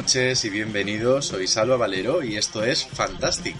[0.00, 1.26] Noches y bienvenidos.
[1.26, 3.54] Soy Salva Valero y esto es Fantastic.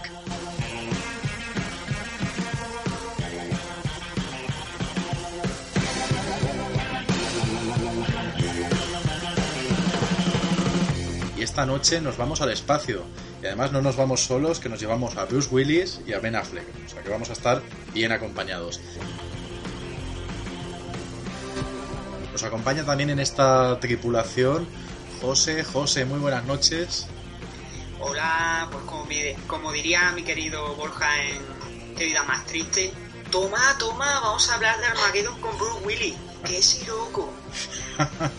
[11.37, 13.05] Y esta noche nos vamos al espacio.
[13.43, 16.37] Y además no nos vamos solos, que nos llevamos a Bruce Willis y a Ben
[16.37, 16.65] Affleck.
[16.87, 17.61] O sea que vamos a estar
[17.93, 18.81] bien acompañados.
[22.33, 24.67] Nos acompaña también en esta tripulación
[25.21, 25.65] José.
[25.65, 27.07] José, muy buenas noches.
[28.01, 28.85] Hola, pues
[29.47, 31.61] como, diría mi querido Borja en
[31.97, 32.93] Qué vida más triste,
[33.31, 36.15] toma, toma, vamos a hablar de Armageddon con Bruce Willis.
[36.47, 37.31] ¡Qué si loco!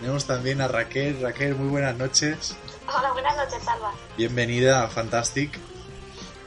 [0.00, 1.20] Tenemos también a Raquel.
[1.22, 2.56] Raquel, muy buenas noches.
[2.88, 3.92] Hola, buenas noches, Salva.
[4.16, 5.58] Bienvenida a Fantastic.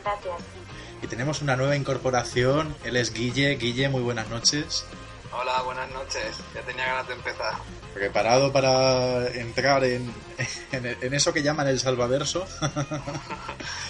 [0.03, 0.58] Gracias.
[1.01, 2.75] Y tenemos una nueva incorporación.
[2.83, 3.55] Él es Guille.
[3.55, 4.85] Guille, muy buenas noches.
[5.31, 6.37] Hola, buenas noches.
[6.53, 7.53] Ya tenía ganas de empezar.
[7.93, 10.11] Preparado para entrar en,
[10.71, 12.45] en, en eso que llaman el salvaverso.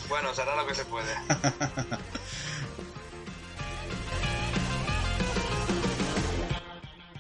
[0.10, 1.14] Bueno, será lo que se puede.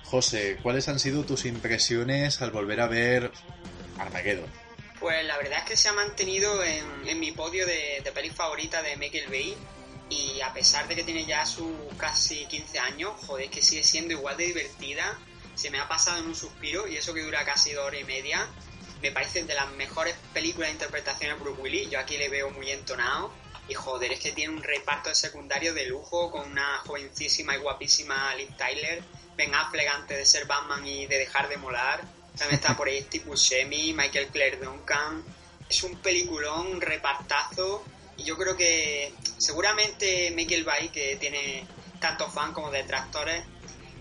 [0.06, 3.32] José, ¿cuáles han sido tus impresiones al volver a ver
[4.00, 4.50] Armageddon?
[5.00, 8.32] Pues la verdad es que se ha mantenido en, en mi podio de, de peli
[8.32, 9.56] favorita de Michael Bay.
[10.10, 14.14] Y a pesar de que tiene ya sus casi 15 años, joder, que sigue siendo
[14.14, 15.18] igual de divertida.
[15.56, 18.06] Se me ha pasado en un suspiro y eso que dura casi dos horas y
[18.06, 18.48] media.
[19.02, 21.90] Me parece de las mejores películas de interpretación de Bruce Willis.
[21.90, 23.32] Yo aquí le veo muy entonado.
[23.68, 27.60] Y joder, es que tiene un reparto de secundario de lujo con una jovencísima y
[27.60, 29.04] guapísima Liv Tyler.
[29.38, 32.02] Ben Affleck antes de ser Batman y de dejar de molar.
[32.36, 35.24] También está por ahí Steve Buscemi, Michael Clare Duncan.
[35.70, 37.86] Es un peliculón, un repartazo.
[38.20, 41.66] Y yo creo que seguramente Michael Bay, que tiene
[42.00, 43.44] tanto fan como detractores,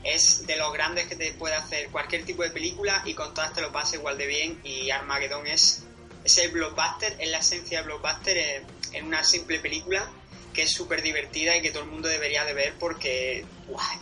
[0.04, 3.52] es de los grandes que te puede hacer cualquier tipo de película y con todas
[3.54, 4.60] te lo pasa igual de bien.
[4.64, 5.84] Y Armageddon es,
[6.24, 10.10] es el blockbuster, es la esencia del blockbuster en una simple película
[10.52, 13.44] que es súper divertida y que todo el mundo debería de ver porque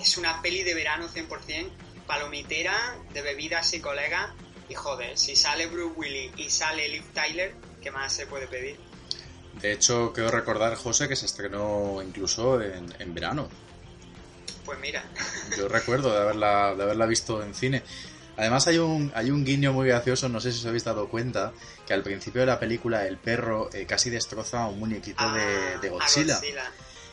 [0.00, 1.70] es una peli de verano 100%,
[2.06, 4.30] palomitera, de bebidas y colegas.
[4.68, 8.78] Y joder, si sale Bruce Willis y sale Liv Tyler, ¿qué más se puede pedir?
[9.60, 13.48] De hecho, quiero recordar, José, que se estrenó incluso en, en verano.
[14.64, 15.04] Pues mira,
[15.56, 17.82] Yo recuerdo de haberla, de haberla visto en cine.
[18.36, 21.52] Además hay un, hay un guiño muy gracioso, no sé si os habéis dado cuenta,
[21.86, 25.40] que al principio de la película el perro eh, casi destroza a un muñequito de,
[25.40, 26.38] Ah, de Godzilla.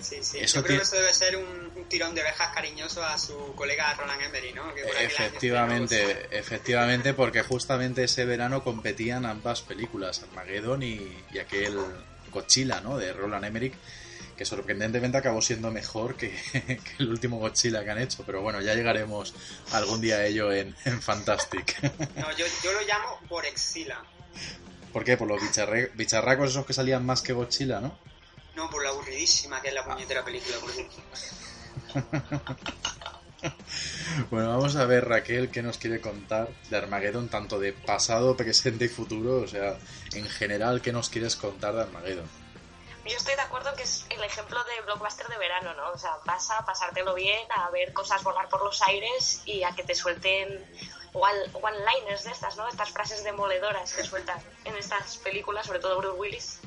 [0.02, 0.40] Sí, sí.
[0.40, 3.54] Eso Yo creo que eso debe ser un, un tirón de orejas cariñoso a su
[3.56, 4.74] colega Roland Emmerich, ¿no?
[4.76, 11.78] Que por Efectivamente, efectivamente, porque justamente ese verano competían ambas películas, Armageddon y, y aquel
[12.34, 12.98] Godzilla, ¿no?
[12.98, 13.74] De Roland Emmerich,
[14.36, 18.60] que sorprendentemente acabó siendo mejor que, que el último Godzilla que han hecho, pero bueno,
[18.62, 19.34] ya llegaremos
[19.72, 21.78] algún día a ello en, en Fantastic.
[22.16, 24.04] No, yo, yo lo llamo Borexila.
[24.92, 25.18] ¿Por qué?
[25.18, 27.98] Por los bicharre- bicharracos esos que salían más que Godzilla, ¿no?
[28.56, 30.58] No, por la aburridísima que es la puñetera película.
[30.60, 30.72] por.
[34.30, 38.86] Bueno, vamos a ver Raquel qué nos quiere contar de Armageddon, tanto de pasado, presente
[38.86, 39.78] y futuro, o sea,
[40.14, 42.30] en general, ¿qué nos quieres contar de Armageddon?
[43.06, 45.90] Yo estoy de acuerdo que es el ejemplo de blockbuster de verano, ¿no?
[45.92, 49.72] O sea, vas a pasártelo bien, a ver cosas volar por los aires y a
[49.76, 50.64] que te suelten
[51.12, 52.68] one- one-liners de estas, ¿no?
[52.70, 56.60] Estas frases demoledoras que sueltan en estas películas, sobre todo Bruce Willis,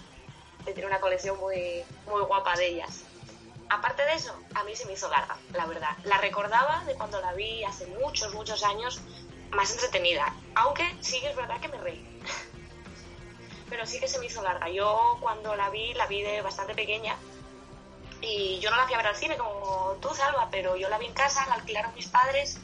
[0.67, 3.01] que tiene una colección muy, muy guapa de ellas.
[3.69, 5.97] Aparte de eso, a mí se me hizo larga, la verdad.
[6.05, 9.01] La recordaba de cuando la vi hace muchos, muchos años,
[9.51, 10.33] más entretenida.
[10.55, 12.23] Aunque sí que es verdad que me reí.
[13.69, 14.69] Pero sí que se me hizo larga.
[14.69, 17.17] Yo cuando la vi, la vi de bastante pequeña.
[18.21, 20.99] Y yo no la fui a ver al cine como tú, Salva, pero yo la
[20.99, 22.59] vi en casa, la alquilaron mis padres.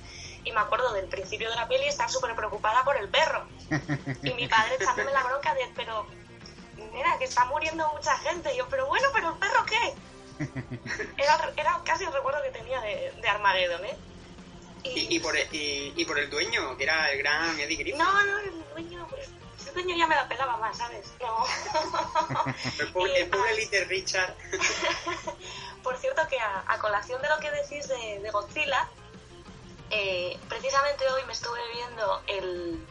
[0.45, 3.47] Y me acuerdo del principio de la peli estar súper preocupada por el perro.
[4.23, 6.07] Y mi padre echándome la bronca de, pero,
[6.93, 8.55] mira, que está muriendo mucha gente.
[8.55, 9.95] Y yo, pero bueno, pero el perro qué?
[11.17, 13.97] Era, era casi el recuerdo que tenía de, de Armageddon, ¿eh?
[14.85, 17.99] Y, y, por el, y, y por el dueño, que era el gran Eddie Griffin.
[17.99, 19.29] No, no, el dueño, pues,
[19.69, 21.13] el dueño ya me la pelaba más, ¿sabes?
[21.21, 21.45] No.
[22.81, 24.35] El pobre, el pobre Little Richard.
[25.83, 28.89] Por cierto, que a, a colación de lo que decís de, de Godzilla,
[29.91, 32.87] eh, precisamente hoy me estuve viendo el.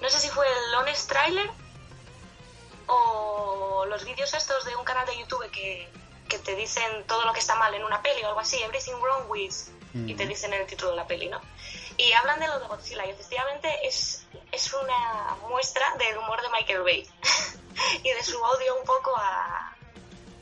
[0.00, 1.50] No sé si fue el Honest Trailer
[2.86, 5.88] o los vídeos estos de un canal de YouTube que,
[6.30, 8.94] que te dicen todo lo que está mal en una peli o algo así, Everything
[9.02, 9.54] Wrong with,
[9.92, 11.40] y te dicen el título de la peli, ¿no?
[11.96, 16.48] Y hablan de lo de Godzilla y efectivamente es, es una muestra del humor de
[16.50, 17.10] Michael Bay
[18.04, 19.76] y de su odio un poco a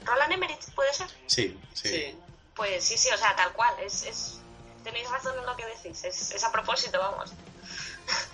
[0.04, 1.08] Roland Emmerich, ¿puede ser?
[1.26, 1.88] Sí, sí.
[1.88, 2.18] Sí.
[2.54, 3.74] Pues sí, sí, o sea, tal cual.
[3.80, 4.40] Es, es...
[4.82, 6.04] Tenéis razón en lo que decís.
[6.04, 7.30] Es, es a propósito, vamos.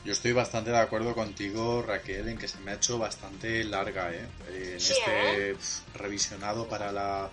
[0.05, 4.11] Yo estoy bastante de acuerdo contigo, Raquel, en que se me ha hecho bastante larga,
[4.13, 4.29] ¿eh?
[4.49, 5.57] En Sí, este ¿eh?
[5.95, 7.31] revisionado para la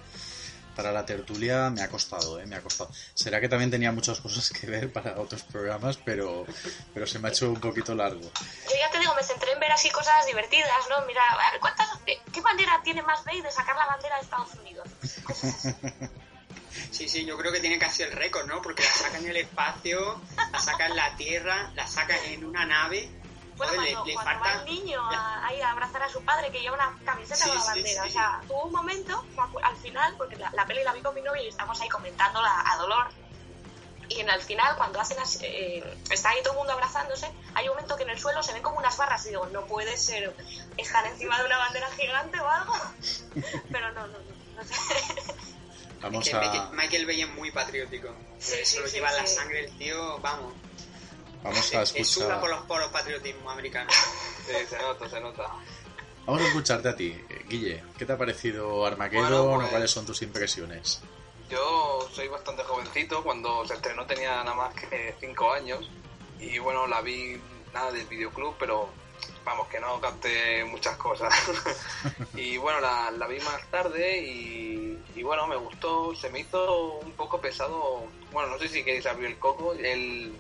[0.76, 2.46] para la tertulia me ha costado, ¿eh?
[2.46, 2.90] Me ha costado.
[3.14, 6.46] Será que también tenía muchas cosas que ver para otros programas, pero,
[6.94, 8.22] pero se me ha hecho un poquito largo.
[8.22, 11.06] Yo ya te digo, me centré en ver así cosas divertidas, ¿no?
[11.06, 11.22] Mira,
[11.60, 14.88] ¿cuántas, qué, qué bandera tiene más Bay de sacar la bandera de Estados Unidos?
[16.92, 18.62] Sí, sí, yo creo que tiene casi el récord, ¿no?
[18.62, 20.22] Porque la saca en el espacio,
[20.52, 23.10] la saca en la Tierra, la saca en una nave.
[23.58, 24.64] Bueno, Joder, cuando, le, le cuando va falta...
[24.64, 27.58] el niño a, ahí a abrazar a su padre que lleva una camiseta Sí, con
[27.60, 28.04] la bandera.
[28.04, 28.10] sí.
[28.10, 29.26] O sea, tuvo un momento,
[29.62, 32.64] al final, porque la, la peli la vi con mi novio y estamos ahí comentándola
[32.66, 33.08] a dolor.
[34.10, 37.76] Y en el final, cuando hacen eh, está ahí todo el mundo abrazándose, hay un
[37.76, 40.36] momento que en el suelo se ven como unas barras y digo, no puede ser,
[40.78, 42.74] están encima de una bandera gigante o algo.
[43.72, 44.56] Pero no, no, no.
[44.56, 44.74] no sé.
[46.02, 48.10] Vamos que a, Michael, Bay es muy patriótico.
[48.40, 50.54] Sí, Eso sí, lo sí, lleva la sangre el tío, vamos.
[51.44, 52.50] vamos a suda por escuchar.
[52.50, 53.90] los poros patriotismo americano.
[54.42, 55.44] Sí, se nota, se nota.
[56.26, 57.84] Vamos a escucharte a ti, eh, Guille.
[57.96, 61.00] ¿Qué te ha parecido Armageddon Bueno, pues- o cuáles son tus impresiones?
[61.48, 65.88] Yo soy bastante jovencito, cuando se estrenó tenía nada más que 5 años
[66.40, 67.40] y bueno, la vi
[67.74, 68.90] nada del videoclub, pero
[69.46, 71.34] vamos, que no capté muchas cosas.
[72.36, 74.71] y bueno, la, la vi más tarde y,
[75.16, 79.06] y bueno, me gustó, se me hizo un poco pesado, bueno, no sé si queréis
[79.06, 80.38] abrir el coco, el,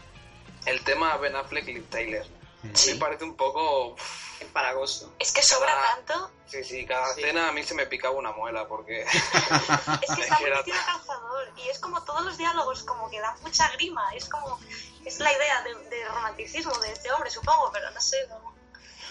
[0.66, 2.26] el tema Ben Affleck y Liv Tyler.
[2.74, 2.94] Sí.
[2.94, 3.96] Me parece un poco...
[4.40, 5.12] Empalagoso.
[5.20, 7.22] Es que sobra Cada- tanto, Sí, sí, cada Sí.
[7.22, 9.02] escena a mí se me picaba una muela porque...
[9.04, 10.52] es que está muy
[10.86, 11.52] calzador.
[11.58, 14.04] Y es como todos los diálogos, como que dan mucha grima.
[14.16, 14.60] Es como,
[15.06, 18.18] es la idea de, de romanticismo de este hombre, supongo, pero no sé.
[18.30, 18.51] no-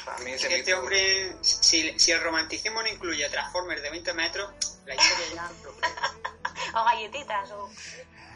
[0.06, 3.82] A mí Es se me este hizo- hombre, si, si el romanticismo no incluye Transformers
[3.82, 4.50] de 20 metros,
[4.86, 5.50] la historia ya...
[6.80, 7.70] O galletitas, o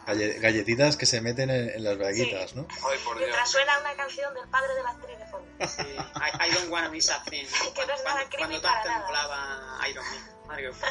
[0.07, 2.67] Galle- Galletitas que se meten en, en las braguitas, ¿no?
[2.71, 3.29] Ay, por Dios.
[3.29, 5.49] mientras suena una canción del padre de la actriz de fondo.
[5.67, 7.45] Sí, I, I don't wanna miss a thing.
[7.75, 10.31] Que no es nada Cuando, cuando molaba Iron Man.
[10.47, 10.73] Mario.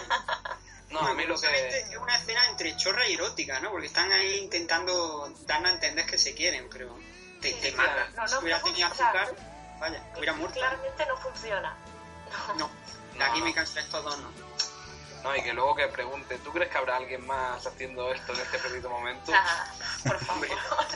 [0.89, 1.47] No, a mí lo que...
[1.79, 3.71] es una escena entre chorra y erótica, ¿no?
[3.71, 6.95] Porque están ahí intentando darnos a entender que se quieren, pero
[7.41, 8.09] te, Sí, te sí, mata.
[8.15, 9.35] no, no, si hubiera no tenido azúcar,
[9.83, 10.59] vaya, hubiera muerto.
[10.59, 11.75] Claramente no funciona.
[12.57, 12.69] No,
[13.17, 13.33] la No.
[13.33, 14.31] química entre estos dos no.
[15.23, 18.41] No, y que luego que pregunte, ¿tú crees que habrá alguien más haciendo esto en
[18.41, 19.31] este preciso momento?
[19.31, 19.73] Nada,
[20.05, 20.47] por favor.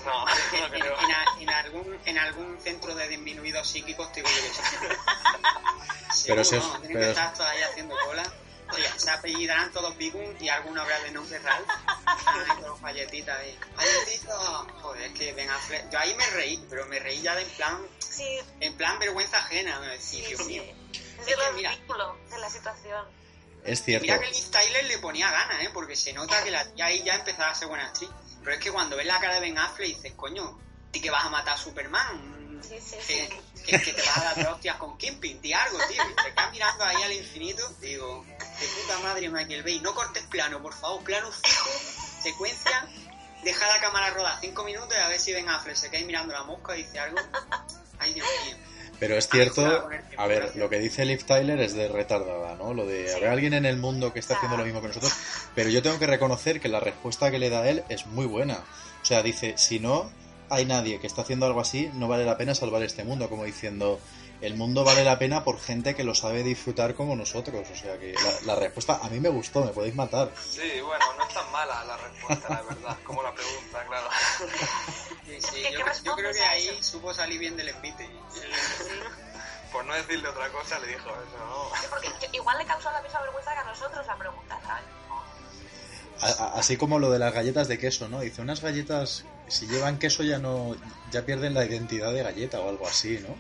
[0.06, 0.32] No, no
[0.66, 1.00] En, creo.
[1.00, 4.76] en a- en algún, en algún centro de disminuidos psíquicos te digo yo que sí.
[4.82, 6.70] Pero Seguro, si es- ¿no?
[6.80, 8.24] Tienen pero que es- estar todavía haciendo cola.
[8.74, 11.66] Oye, se apellidarán todos Bigum y alguno habrá de nombre real.
[12.06, 13.58] Ay, con galletitas ahí.
[13.78, 14.38] Galletita.
[14.82, 15.90] Joder, es que Ben Affleck.
[15.90, 19.38] Yo ahí me reí, pero me reí ya de en plan, Sí, en plan vergüenza
[19.38, 19.82] ajena.
[20.00, 20.64] Sí, Dios mío.
[20.92, 21.02] sí.
[21.28, 23.06] Es lo ridículo de la situación.
[23.64, 24.04] Es cierto.
[24.04, 25.70] mira que Liz Tyler le ponía ganas, ¿eh?
[25.74, 28.10] Porque se nota que la tía ahí ya empezaba a ser buena actriz.
[28.44, 30.58] Pero es que cuando ves la cara de Ben Affleck dices, coño,
[30.94, 32.37] ¿y que vas a matar a Superman?
[32.62, 33.64] Sí, sí, que, sí.
[33.66, 36.04] que- que te vas a dar hostias con Kimping, di algo, tío.
[36.04, 40.24] Y te quedas mirando ahí al infinito, digo, de puta madre Michael Bay, no cortes
[40.28, 41.70] plano, por favor, plano fijo,
[42.22, 42.88] secuencia,
[43.44, 46.06] deja la cámara rodar cinco minutos y a ver si Ben Affleck se queda ahí
[46.06, 47.18] mirando la mosca y dice algo.
[48.00, 48.56] Ay, Dios mío.
[49.00, 52.74] Pero es Ah, cierto, a ver, lo que dice Liv Tyler es de retardada, ¿no?
[52.74, 55.14] Lo de haber alguien en el mundo que está haciendo lo mismo que nosotros.
[55.54, 58.56] Pero yo tengo que reconocer que la respuesta que le da él es muy buena.
[59.02, 60.12] O sea, dice, si no
[60.50, 63.30] hay nadie que está haciendo algo así, no vale la pena salvar este mundo.
[63.30, 64.00] Como diciendo,
[64.42, 67.68] el mundo vale la pena por gente que lo sabe disfrutar como nosotros.
[67.72, 70.32] O sea, que la, la respuesta a mí me gustó, me podéis matar.
[70.50, 74.08] Sí, bueno, no es tan mala la respuesta, la verdad, como la pregunta, claro.
[75.26, 78.10] Sí, sí, ¿Qué- yo, creo que ahí supo salir bien del envite.
[79.72, 81.70] Por no decirle otra cosa, le dijo eso, ¿no?
[81.82, 84.84] Sí, porque igual le causó la misma vergüenza que a nosotros la pregunta, ¿sabes?
[86.56, 88.22] Así como lo de las galletas de queso, ¿no?
[88.22, 90.76] Dice, unas galletas, si llevan queso ya no,
[91.12, 93.36] ya pierden la identidad de galleta o algo así, ¿no?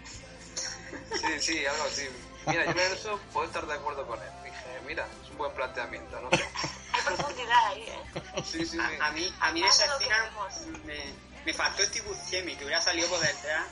[1.16, 2.08] Sí, sí, algo así.
[2.48, 4.30] Mira, yo en eso puedo estar de acuerdo con él.
[4.44, 6.44] Dije, mira, es un buen planteamiento, no sé.
[6.94, 8.44] Hay profundidad ahí, ¿eh?
[8.46, 8.80] Sí, sí, sí.
[8.80, 10.32] A, a mí, a mí esa escena
[10.86, 10.98] me,
[11.46, 13.66] me faltó Steve Buscemi, que hubiera salido por detrás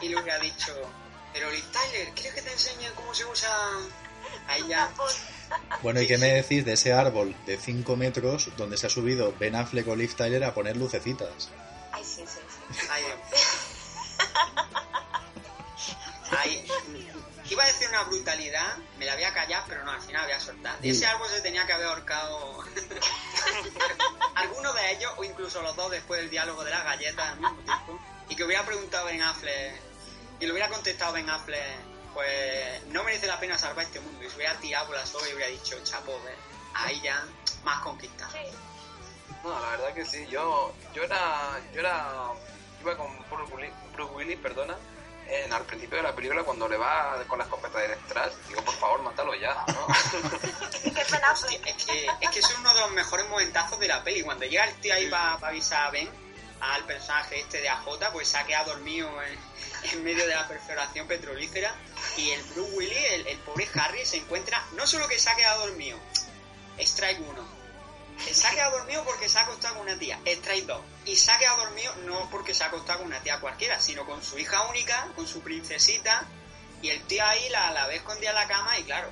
[0.00, 0.72] y le hubiera dicho,
[1.32, 3.48] pero Liz Tyler, ¿quieres que te enseñe cómo se usa?
[4.48, 4.90] Ahí ya,
[5.82, 9.32] Bueno, ¿y qué me decís de ese árbol de 5 metros donde se ha subido
[9.38, 11.50] Ben Affleck o Liv Tyler a poner lucecitas?
[16.30, 16.66] Ay.
[17.48, 20.32] Iba a decir una brutalidad, me la voy a callar, pero no, al final voy
[20.32, 20.80] a soltar.
[20.80, 22.64] De ese árbol se tenía que haber ahorcado
[24.34, 27.58] alguno de ellos, o incluso los dos después del diálogo de las galletas al mismo
[27.62, 28.00] tiempo.
[28.28, 29.80] Y que hubiera preguntado Ben Affleck,
[30.40, 31.78] y le hubiera contestado Ben Affleck,
[32.14, 34.24] pues no merece la pena salvar este mundo.
[34.24, 36.34] Y se hubiera tirado por la soga y hubiera dicho, chapo, ¿ves?
[36.74, 37.24] ahí ya
[37.64, 38.28] más conquista.
[38.30, 38.38] Sí.
[39.42, 40.26] No, la verdad que sí.
[40.28, 42.32] Yo, yo era, yo era,
[42.86, 44.76] iba con Bruce Willis, Bruce Willis, perdona,
[45.28, 48.74] en, al principio de la película cuando le va con la escopeta detrás, digo, por
[48.74, 49.64] favor, mátalo ya.
[51.66, 54.22] Es que, es que es uno de los mejores momentazos de la peli.
[54.22, 56.08] Cuando llega el tío ahí para avisar a Ben,
[56.60, 59.38] al personaje este de AJ, pues se ha quedado dormido en,
[59.92, 61.74] en medio de la perforación petrolífera.
[62.16, 65.36] Y el Bruce Willis, el, el pobre Harry, se encuentra, no solo que se ha
[65.36, 65.98] quedado dormido,
[66.78, 67.55] strike 1.
[68.18, 70.80] Se ha quedado dormido porque se ha acostado con una tía, strike 2.
[71.06, 74.04] Y se ha quedado dormido no porque se ha acostado con una tía cualquiera, sino
[74.06, 76.24] con su hija única, con su princesita.
[76.82, 79.10] Y el tío ahí la, la ve escondida en la cama y claro,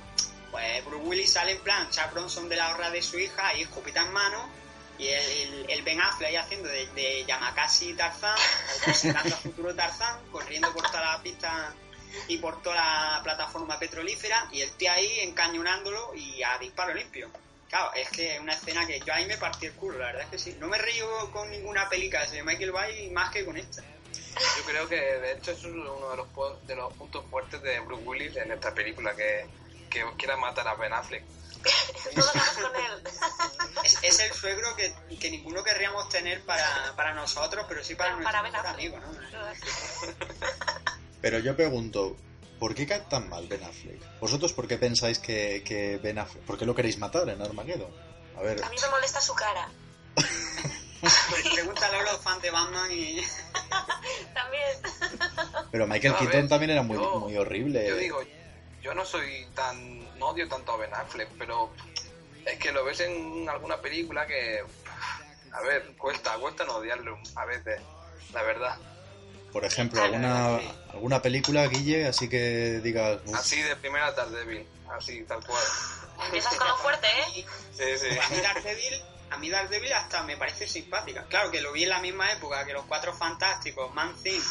[0.51, 3.63] pues Bruce Willis sale en plan Chuck Bronson de la horra de su hija, ahí
[3.63, 4.49] escopeta en mano,
[4.97, 8.37] y el, el, Ben Affleck ahí haciendo de, de Yamakasi Tarzán,
[8.85, 11.73] presentando a futuro Tarzán, corriendo por toda la pista
[12.29, 17.29] y por toda la plataforma petrolífera, y el tío ahí encañonándolo y a disparo limpio.
[17.75, 20.21] Claro, es que es una escena que yo ahí me partí el culo, la verdad
[20.21, 20.55] es que sí.
[20.61, 23.81] No me río con ninguna película de Michael Bay más que con esta.
[23.81, 28.03] Yo creo que de hecho es uno de los, de los puntos fuertes de Bruce
[28.03, 29.45] Willis en esta película, que,
[29.89, 31.25] que quiera matar a Ben Affleck.
[32.13, 33.03] Con él.
[33.83, 38.15] Es, es el suegro que, que ninguno querríamos tener para, para nosotros, pero sí para
[38.15, 38.93] Pero para nuestro Ben mejor Affleck.
[38.93, 40.55] amigo, ¿no?
[41.19, 42.15] Pero yo pregunto,
[42.65, 44.01] ¿por qué cae tan mal Ben Affleck?
[44.19, 46.43] ¿Vosotros por qué pensáis que, que Ben Affleck...
[46.45, 47.91] ¿Por qué lo queréis matar en Armageddon?
[48.35, 49.69] A ver, A mí me molesta su cara.
[51.53, 53.21] Pregúntale a los fans de Batman y...
[54.33, 55.69] También.
[55.71, 57.87] pero Michael Keaton ver, también era muy, yo- muy horrible.
[57.87, 58.19] Yo digo,
[58.81, 60.17] yo no soy tan.
[60.17, 61.71] No odio tanto a Ben Affleck, pero
[62.45, 64.63] es que lo ves en alguna película que.
[65.51, 67.79] A ver, cuesta, cuesta no odiarlo a veces,
[68.33, 68.75] la verdad.
[69.55, 70.71] Por ejemplo, Ah, alguna, sí.
[70.91, 73.19] alguna película, Guille, así que digas...
[73.25, 75.63] "Uf, Así de primera Daredevil, así, tal cual.
[76.25, 77.45] Empiezas con lo fuerte, ¿eh?
[77.71, 78.19] Sí, sí.
[78.19, 81.23] A mí Daredevil, a mí Daredevil hasta me parece simpática.
[81.29, 84.41] Claro que lo vi en la misma época que los Cuatro Fantásticos, Man Thing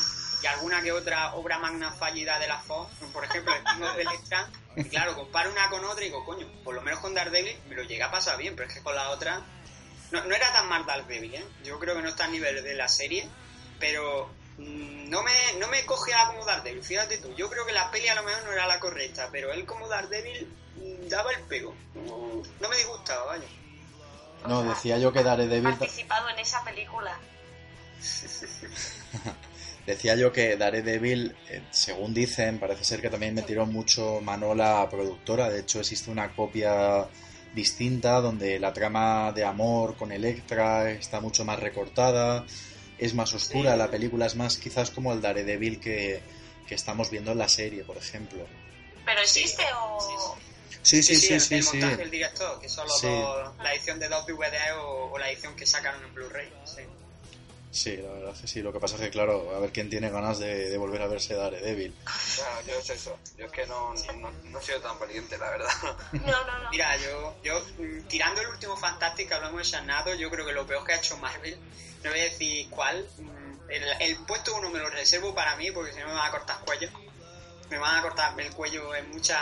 [0.43, 3.99] y alguna que otra obra magna fallida de la Fox, por ejemplo el King of
[3.99, 4.49] Electra.
[4.77, 7.75] Y claro, comparo una con otra y digo, coño, por lo menos con Daredevil me
[7.75, 9.43] lo llega a pasar bien, pero es que con la otra
[10.13, 11.45] no, no era tan mal Daredevil, ¿eh?
[11.63, 13.29] Yo creo que no está a nivel de la serie,
[13.79, 17.35] pero no me, no me coge a como Daredevil, fíjate tú.
[17.35, 19.89] Yo creo que la peli a lo mejor no era la correcta, pero él como
[19.89, 21.75] Daredevil mm, daba el pego.
[21.95, 23.47] No, me disgustaba, vaya.
[24.47, 25.77] No, decía yo que Daredevil...
[25.77, 27.19] participado en esa película.
[29.87, 34.89] Decía yo que Daredevil, eh, según dicen, parece ser que también metieron mucho mano la
[34.89, 35.51] productora.
[35.51, 37.07] De hecho, existe una copia
[37.55, 42.47] distinta donde la trama de amor con Electra está mucho más recortada,
[42.99, 43.73] es más oscura.
[43.73, 43.79] Sí.
[43.79, 46.23] La película es más quizás como el Daredevil que,
[46.67, 48.47] que estamos viendo en la serie, por ejemplo.
[49.05, 50.37] ¿Pero existe o...?
[50.83, 51.77] Sí, sí, sí, el- sí, el sí.
[51.79, 53.07] montaje del director, que son los Sí.
[53.09, 56.53] dos- la edición de dos DVD o, o la edición que sacaron en Blu-ray.
[56.67, 56.83] Sí.
[57.75, 58.63] Sí, la verdad es que sí.
[58.63, 61.09] Lo que pasa es que, claro, a ver quién tiene ganas de, de volver a
[61.09, 61.93] verse Daredevil.
[62.37, 63.19] Claro, yo es eso.
[63.37, 65.73] Yo es que no, no, no he sido tan valiente, la verdad.
[66.13, 66.71] No, no, no.
[66.71, 70.53] Mira, yo, yo mm, tirando el último Fantastic que hablamos de Sharnado, yo creo que
[70.53, 71.59] lo peor que ha hecho Marvel,
[72.05, 75.73] no voy a decir cuál, mm, el, el puesto uno me lo reservo para mí
[75.73, 76.89] porque si no me van a cortar cuello.
[77.71, 79.41] Me van a cortar el cuello en muchas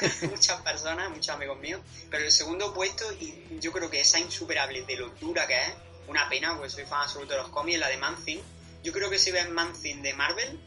[0.22, 1.82] muchas personas, muchos amigos míos.
[2.10, 5.74] Pero el segundo puesto, y yo creo que esa insuperable de lo dura que es,
[6.06, 8.40] una pena, porque soy fan absoluto de los cómics, la de Man Thing.
[8.82, 10.60] Yo creo que si ves Man Thing de Marvel,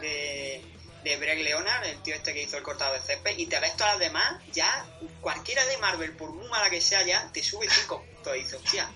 [0.00, 0.64] de,
[1.02, 3.76] de Greg Leonard, el tío este que hizo el cortado de césped, y te ves
[3.76, 4.86] todas las demás, ya
[5.20, 8.36] cualquiera de Marvel, por muy mala que sea, ya te sube cinco puntos.
[8.36, 8.88] Y dices, hostia,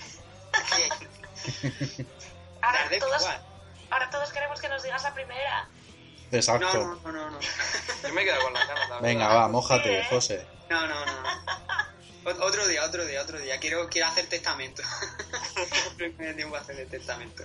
[2.60, 3.42] Ahora todos, igual.
[3.90, 5.68] ahora todos queremos que nos digas la primera.
[6.32, 6.66] Exacto.
[6.72, 7.40] No, no, no, no, no.
[8.02, 10.46] Yo me he quedado con la cara, Venga, va, mójate, José.
[10.68, 11.12] No, no, no.
[12.28, 13.58] Ot- Otro día, otro día, otro día.
[13.58, 14.82] Quiero, quiero hacer testamento.
[15.98, 17.44] No me tiempo a hacer el testamento.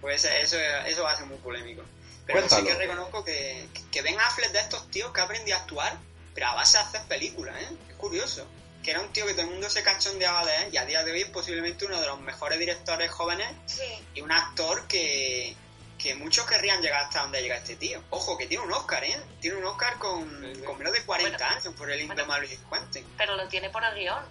[0.00, 1.82] Pues eso, eso va a ser muy polémico.
[2.26, 5.60] Pero sí que reconozco que, que Ben Affleck de estos tíos que ha aprendido a
[5.60, 5.96] actuar,
[6.34, 7.68] pero a base de hacer películas, ¿eh?
[7.88, 8.46] Es curioso.
[8.82, 11.02] Que era un tío que todo el mundo se cachondeaba de él y a día
[11.02, 13.82] de hoy es posiblemente uno de los mejores directores jóvenes Sí.
[14.14, 15.56] y un actor que,
[15.98, 18.02] que muchos querrían llegar hasta donde llega este tío.
[18.10, 19.20] Ojo, que tiene un Oscar, ¿eh?
[19.40, 20.28] Tiene un Oscar con,
[20.64, 22.12] con menos de 40 Bueno, años por el bueno.
[22.22, 23.04] indomable Quentin.
[23.16, 24.24] Pero lo tiene por el guion.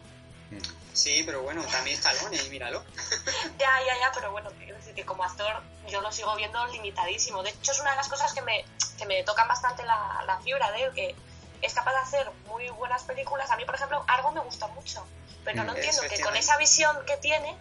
[0.94, 2.84] Sí, pero bueno, también está Lone y míralo.
[3.60, 7.44] Ya, ya, ya, pero bueno, quiero decir que como actor yo lo sigo viendo limitadísimo.
[7.44, 8.66] De hecho, es una de las cosas que me,
[8.98, 11.16] que me tocan bastante la, la fibra de él, que
[11.62, 13.50] es capaz de hacer muy buenas películas.
[13.52, 15.06] A mí, por ejemplo, algo me gusta mucho,
[15.44, 17.56] pero no Mm, entiendo que con esa visión que tiene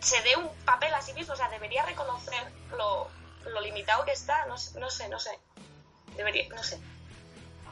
[0.00, 1.34] se dé un papel a sí mismo.
[1.34, 2.42] O sea, debería reconocer
[2.76, 3.08] lo,
[3.52, 4.46] lo limitado que está.
[4.46, 5.30] No, sé- no sé, no sé.
[6.16, 6.78] Debería, no sé.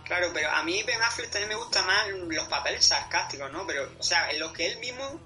[0.04, 3.66] Claro, pero a mí Ben Affleck también me gusta más los papeles sarcásticos, ¿no?
[3.66, 5.20] Pero, o sea, en los que él mismo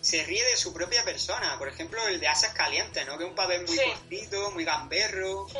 [0.00, 1.58] se ríe de su propia persona.
[1.58, 3.16] Por ejemplo, el de Asas Calientes, ¿no?
[3.18, 3.84] Que es un papel muy Sí.
[3.84, 5.58] cortito, muy gamberro, Sí.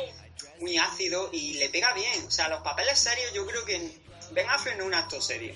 [0.59, 2.25] muy ácido y le pega bien.
[2.27, 4.01] O sea, los papeles serios yo creo que
[4.31, 5.55] Ben Affleck no es un actor serio.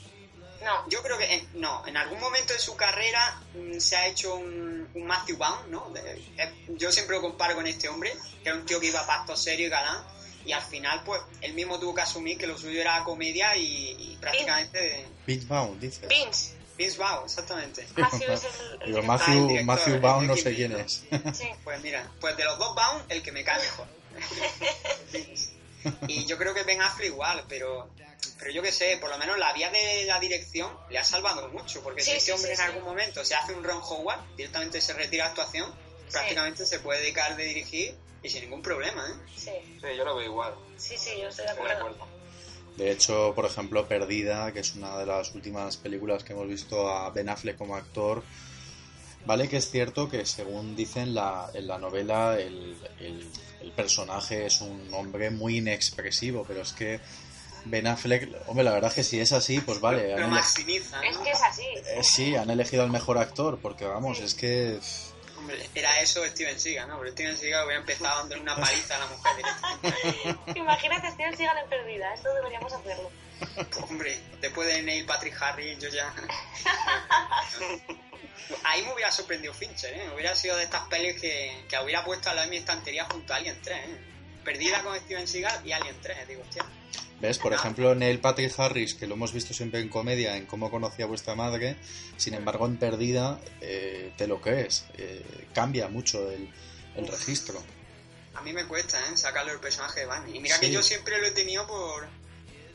[0.63, 0.87] No.
[0.89, 4.35] Yo creo que en- no, en algún momento de su carrera mm, se ha hecho
[4.35, 5.89] un, un Matthew Vaughn, ¿no?
[5.91, 8.13] De- eh, yo siempre lo comparo con este hombre,
[8.43, 10.03] que era un tío que iba para actor serio y galán,
[10.45, 13.95] y al final, pues, él mismo tuvo que asumir que lo suyo era comedia y,
[14.13, 15.05] y prácticamente...
[15.27, 16.07] Vince Vaughn, dice.
[16.07, 16.55] Vince.
[16.77, 17.85] Vince Vaughn, exactamente.
[17.97, 18.43] Matthew es
[18.81, 21.03] el, Matthew, director, Matthew el Vaughn no sé quién es.
[21.33, 21.47] Sí.
[21.63, 23.87] Pues mira, pues de los dos Vaughn, el que me cae mejor.
[26.07, 27.89] y yo creo que Ben Affleck igual, pero
[28.37, 31.47] pero yo qué sé, por lo menos la vía de la dirección le ha salvado
[31.49, 32.73] mucho, porque si Sí, este sí, hombre sí, en sí.
[32.73, 35.73] algún momento se hace un Ron Howard, directamente se retira de actuación,
[36.11, 39.29] prácticamente se puede dedicar de dirigir y sin ningún problema, ¿eh?
[39.35, 40.53] Sí, Sí, yo lo veo igual.
[40.77, 41.95] sí, sí, yo estoy de Estoy de acuerdo.
[41.95, 42.19] acuerdo.
[42.75, 46.89] De hecho, por ejemplo, Perdida, que es una de las últimas películas que hemos visto
[46.89, 48.23] a Ben Affleck como actor,
[49.25, 54.45] vale que es cierto que según dicen la, en la novela el, el- el personaje
[54.45, 57.01] es un hombre muy inexpresivo, pero es que
[57.69, 61.01] Ben Affleck, hombre, la verdad es que si es así, pues vale, Lo ele- maximiza,
[61.05, 61.23] Es ¿no?
[61.23, 61.63] que es así.
[61.75, 64.79] eh, sí, han elegido al mejor actor, porque vamos, es que...
[65.37, 66.99] Hombre, era eso Steven Seagal, ¿no?
[66.99, 70.35] Pero Steven Seagal hubiera empezado dándole una paliza a la mujer.
[70.55, 73.09] Imagínate Steven Seagal en perdida, esto deberíamos hacerlo.
[73.87, 76.13] Hombre, después de Neil Patrick Harris, yo ya.
[78.63, 80.09] Ahí me hubiera sorprendido Fincher, ¿eh?
[80.13, 83.33] Hubiera sido de estas pelis que, que hubiera puesto al lado de mi estantería junto
[83.33, 83.97] a Alien 3, ¿eh?
[84.43, 86.65] Perdida con Steven Seagal y Alien 3, digo, hostia.
[87.21, 87.37] ¿Ves?
[87.37, 91.03] Por ejemplo, Neil Patrick Harris, que lo hemos visto siempre en comedia, en cómo conocía
[91.03, 91.75] a vuestra madre,
[92.15, 94.85] sin embargo, en Perdida, eh, te lo crees.
[94.97, 95.21] eh,
[95.53, 96.49] cambia mucho el,
[96.95, 97.61] el registro.
[98.35, 99.17] A mí me cuesta, ¿eh?
[99.17, 100.37] Sacarlo del personaje de Barney.
[100.37, 100.61] Y mira Sí.
[100.67, 102.07] que yo siempre lo he tenido por,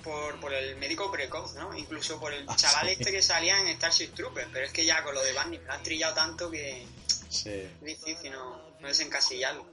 [0.03, 1.75] por, por el médico precoz, ¿no?
[1.75, 2.93] Incluso por el Ah, chaval sí.
[2.99, 4.49] este que salía en Starship Troopers.
[4.53, 6.85] Pero es que ya con lo de Barney me lo han trillado tanto que
[7.31, 7.49] Sí.
[7.51, 9.65] es difícil no, no desencasillarlo.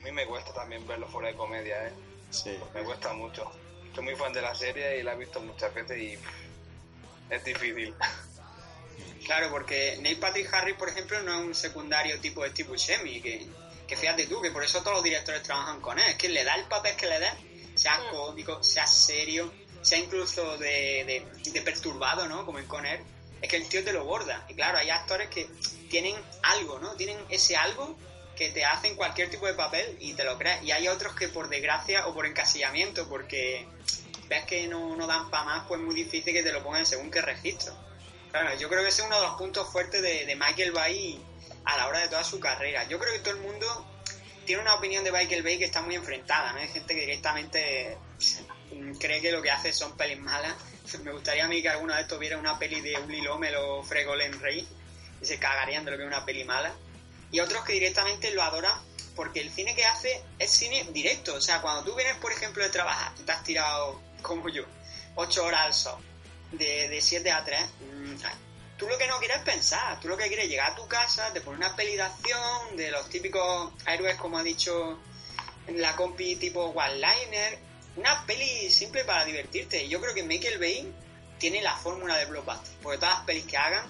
[0.00, 1.92] A mí me cuesta también verlo fuera de comedia, ¿eh?
[2.30, 2.56] Sí.
[2.72, 3.50] Me cuesta mucho.
[3.96, 6.18] Soy muy fan de la serie y la he visto muchas veces y
[7.30, 7.94] es difícil.
[9.24, 13.22] Claro, porque Neil Patrick Harris, por ejemplo, no es un secundario tipo de Steve Buscemi,
[13.22, 13.46] que,
[13.88, 16.04] que fíjate tú, que por eso todos los directores trabajan con él.
[16.10, 17.34] Es que le da el papel que le da,
[17.74, 22.44] sea cómico, sea serio, sea incluso de, de, de perturbado, ¿no?
[22.44, 23.00] Como en Conner.
[23.40, 24.44] Es que el tío te lo borda.
[24.50, 25.48] Y claro, hay actores que
[25.88, 26.94] tienen algo, ¿no?
[26.96, 27.96] Tienen ese algo
[28.36, 30.62] que te hacen cualquier tipo de papel y te lo crees.
[30.62, 33.66] Y hay otros que por desgracia o por encasillamiento, porque
[34.28, 36.86] ves que no, no dan para más, pues es muy difícil que te lo pongan
[36.86, 37.74] según qué registro.
[38.30, 41.20] Claro, yo creo que ese es uno de los puntos fuertes de, de Michael Bay
[41.64, 42.84] a la hora de toda su carrera.
[42.84, 43.86] Yo creo que todo el mundo
[44.44, 46.60] tiene una opinión de Michael Bay que está muy enfrentada, ¿no?
[46.60, 47.98] Hay gente que directamente
[48.72, 50.54] mm, cree que lo que hace son pelis malas.
[51.02, 53.82] Me gustaría a mí que alguno de estos viera una peli de Uli Lommel o
[53.82, 54.66] Fregolén Rey
[55.20, 56.72] y se cagarían de lo que es una peli mala.
[57.30, 58.78] Y otros que directamente lo adoran
[59.16, 61.34] porque el cine que hace es cine directo.
[61.34, 64.64] O sea, cuando tú vienes, por ejemplo, de trabajar, te has tirado, como yo,
[65.16, 65.98] 8 horas al sol,
[66.52, 68.14] de, de 7 a 3, mm,
[68.76, 70.86] tú lo que no quieres es pensar, tú lo que quieres es llegar a tu
[70.86, 74.98] casa, te pones una peli de acción, de los típicos héroes, como ha dicho
[75.68, 77.58] la compi tipo one-liner,
[77.96, 79.82] una peli simple para divertirte.
[79.84, 80.92] Y yo creo que Michael Bay
[81.38, 83.86] tiene la fórmula de blockbuster, porque todas las pelis que hagan,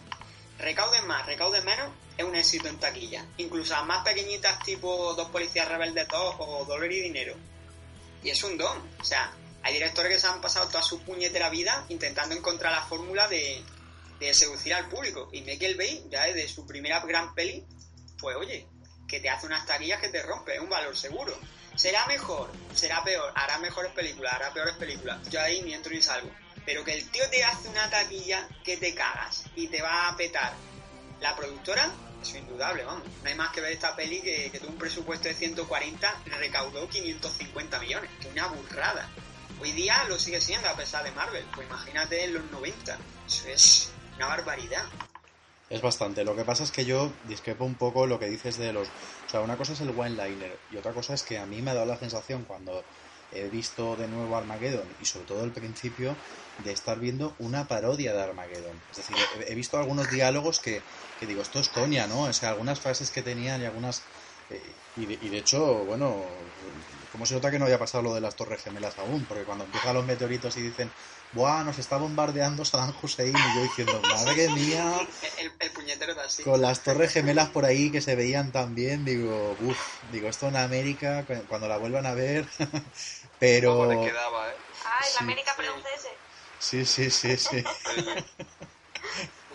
[0.59, 3.25] recauden más, recauden menos, es un éxito en taquilla.
[3.37, 7.35] Incluso las más pequeñitas tipo Dos Policías Rebeldes 2 o Dolor y Dinero.
[8.23, 8.79] Y es un don.
[8.99, 12.83] O sea, hay directores que se han pasado toda su puñetera vida intentando encontrar la
[12.83, 13.63] fórmula de,
[14.19, 15.29] de seducir al público.
[15.33, 17.65] Y Michael Bay, ya desde su primera gran peli,
[18.19, 18.67] pues oye,
[19.07, 21.37] que te hace unas taquillas que te rompe, es un valor seguro.
[21.75, 22.51] ¿Será mejor?
[22.75, 23.33] ¿Será peor?
[23.35, 24.33] ¿Hará mejores películas?
[24.33, 25.29] ¿Hará peores películas?
[25.29, 26.31] Yo ahí ni entro ni salgo.
[26.65, 30.17] Pero que el tío te hace una taquilla que te cagas y te va a
[30.17, 30.55] petar
[31.21, 31.91] la productora,
[32.23, 33.05] eso es indudable, vamos.
[33.23, 37.79] No hay más que ver esta peli que, tuvo un presupuesto de 140, recaudó 550
[37.81, 39.09] millones, que una burrada.
[39.61, 42.99] Hoy día lo sigue siendo a pesar de Marvel, pues imagínate en los 90.
[43.27, 44.85] Eso es una barbaridad.
[45.69, 46.25] Es bastante.
[46.25, 48.89] Lo que pasa es que yo discrepo un poco lo que dices de los...
[48.89, 51.73] O sea, una cosa es el one-liner y otra cosa es que a mí me
[51.73, 52.85] ha dado la sensación cuando
[53.45, 56.19] he visto de nuevo Armageddon y sobre todo el principio
[56.57, 58.83] de estar viendo una parodia de Armageddon.
[58.91, 62.23] Es decir, he, visto algunos diálogos que, que digo, esto es coña, ¿no?
[62.23, 64.09] O sea, algunas frases que tenían y algunas...
[64.49, 66.55] eh, y, de, y de hecho, bueno,
[67.11, 69.27] ¿cómo se nota que no había pasado lo de las torres gemelas aún?
[69.27, 70.95] Porque cuando empiezan los meteoritos y dicen,
[71.33, 73.35] ¡buah, nos está bombardeando Saddam Hussein!
[73.35, 74.93] Y yo diciendo, ¡madre mía!
[75.39, 76.43] El, el puñetero de así.
[76.45, 80.57] Con las torres gemelas por ahí que se veían también, digo, uff, digo, esto en
[80.57, 82.49] América, cu- cuando la vuelvan a ver,
[83.39, 83.77] pero...
[83.77, 84.57] ¿Cómo les quedaba, eh?
[84.85, 85.15] Ah, en Sí.
[85.15, 85.63] la América Sí.
[85.63, 86.09] francesa.
[86.59, 87.65] Sí, sí, sí, sí.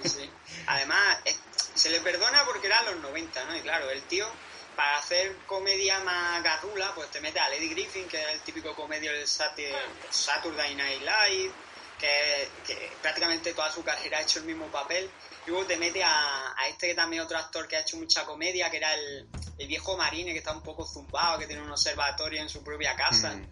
[0.03, 0.29] Sí, sí.
[0.67, 1.39] Además, es-
[1.73, 3.55] se le perdona porque eran los 90, ¿no?
[3.55, 4.27] Y claro, el tío,
[4.75, 8.75] para hacer comedia más garrula, pues te mete a Lady Griffin, que es el típico
[8.75, 11.51] comedio del Saturday Night Live,
[11.99, 15.09] que, que prácticamente toda su carrera ha hecho el mismo papel.
[15.45, 18.23] Y luego te mete a, a este que también otro actor que ha hecho mucha
[18.25, 19.27] comedia, que era el,
[19.61, 22.95] el viejo marine que está un poco zumbado, que tiene un observatorio en su propia
[22.95, 23.35] casa.
[23.35, 23.47] Mm.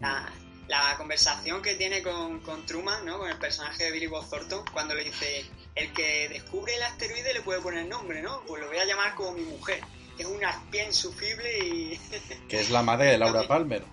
[0.00, 0.30] La,
[0.68, 3.18] la conversación que tiene con, con Truman, ¿no?
[3.18, 7.32] Con el personaje de Billy Bob Thornton, cuando le dice, el que descubre el asteroide
[7.32, 8.42] le puede poner nombre, ¿no?
[8.46, 9.82] Pues lo voy a llamar como mi mujer.
[10.18, 12.00] Es una espía insufrible y...
[12.48, 13.84] Que es la madre de Laura Palmer.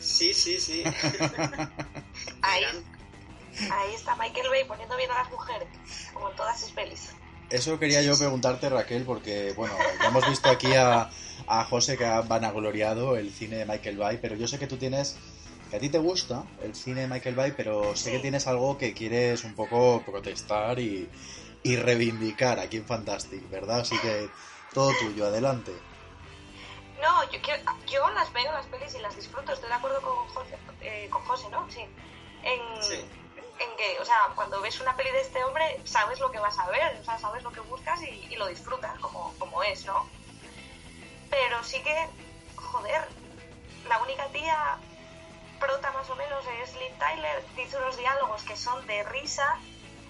[0.00, 0.82] sí, sí, sí.
[2.42, 2.64] Ahí,
[3.70, 5.68] ahí está Michael Bay poniendo bien a las mujeres,
[6.12, 7.10] como en todas sus pelis.
[7.50, 11.10] Eso quería yo preguntarte, Raquel, porque, bueno, ya hemos visto aquí a,
[11.48, 14.76] a José que ha vanagloriado el cine de Michael Bay, pero yo sé que tú
[14.76, 15.18] tienes,
[15.68, 18.78] que a ti te gusta el cine de Michael Bay, pero sé que tienes algo
[18.78, 21.10] que quieres un poco protestar y,
[21.64, 23.80] y reivindicar aquí en Fantastic, ¿verdad?
[23.80, 24.32] Así que
[24.72, 25.72] todo tuyo, adelante.
[27.02, 30.28] No, yo, quiero- yo las veo las pelis y las disfruto, estoy de acuerdo con
[30.28, 31.68] José, eh, con José ¿no?
[31.68, 31.80] Sí.
[32.44, 32.94] En, Sí.
[33.60, 36.58] En que, o sea, cuando ves una peli de este hombre, sabes lo que vas
[36.58, 39.84] a ver, o sea, sabes lo que buscas y, y lo disfrutas como, como es,
[39.84, 40.08] ¿no?
[41.28, 42.08] Pero sí que,
[42.56, 43.06] joder,
[43.88, 44.78] la única tía
[45.60, 49.58] prota más o menos es Liv Tyler, dice unos diálogos que son de risa,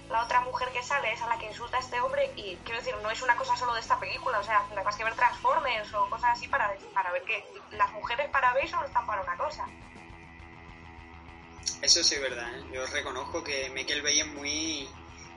[0.08, 2.80] la otra mujer que sale es a la que insulta a este hombre y quiero
[2.80, 5.92] decir, no es una cosa solo de esta película, o sea, tendrás que ver Transformers
[5.94, 9.66] o cosas así para, para ver que las mujeres para solo están para una cosa.
[11.82, 12.64] Eso sí es verdad, ¿eh?
[12.72, 14.88] Yo reconozco que Michael Bay es muy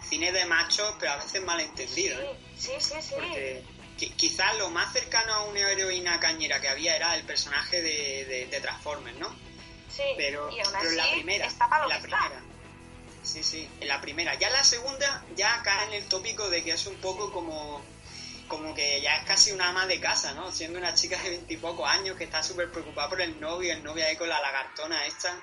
[0.09, 2.37] cine de machos, pero a veces malentendido, ¿eh?
[2.57, 3.13] Sí, sí, sí, sí.
[3.15, 3.63] Porque
[3.97, 8.25] qui- quizás lo más cercano a una heroína cañera que había era el personaje de,
[8.25, 9.29] de, de Transformers, ¿no?
[9.89, 10.03] sí.
[10.17, 12.19] Pero, y aún pero en la primera, está para lo en la que está.
[12.19, 12.43] primera.
[13.23, 14.35] Sí, sí, en la primera.
[14.37, 17.81] Ya en la segunda ya cae en el tópico de que es un poco como
[18.49, 20.51] como que ya es casi una ama de casa, ¿no?
[20.51, 24.05] Siendo una chica de veintipocos años que está súper preocupada por el novio, el novio
[24.05, 25.33] ahí con la lagartona esta.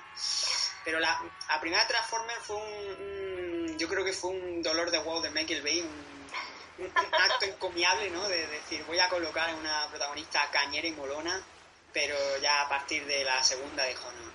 [0.83, 2.63] Pero la, la primera Transformer fue un,
[3.01, 6.31] un- Yo creo que fue un dolor de huevo de Michael Bay, un,
[6.77, 8.27] un- un acto encomiable, ¿no?
[8.27, 11.45] De decir, voy a colocar a una protagonista cañera y molona,
[11.93, 14.33] pero ya a partir de la segunda dijo, no,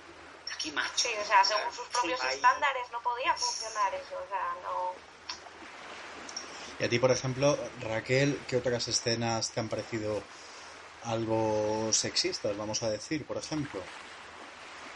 [0.53, 1.07] aquí macho.
[1.09, 2.35] Sí, o sea, según sus propios Ahí.
[2.35, 4.95] estándares no podía funcionar eso, o sea, no...
[6.79, 10.23] Y a ti, por ejemplo, Raquel, ¿qué otras escenas te han parecido
[11.01, 13.83] algo sexistas, vamos a decir, por ejemplo?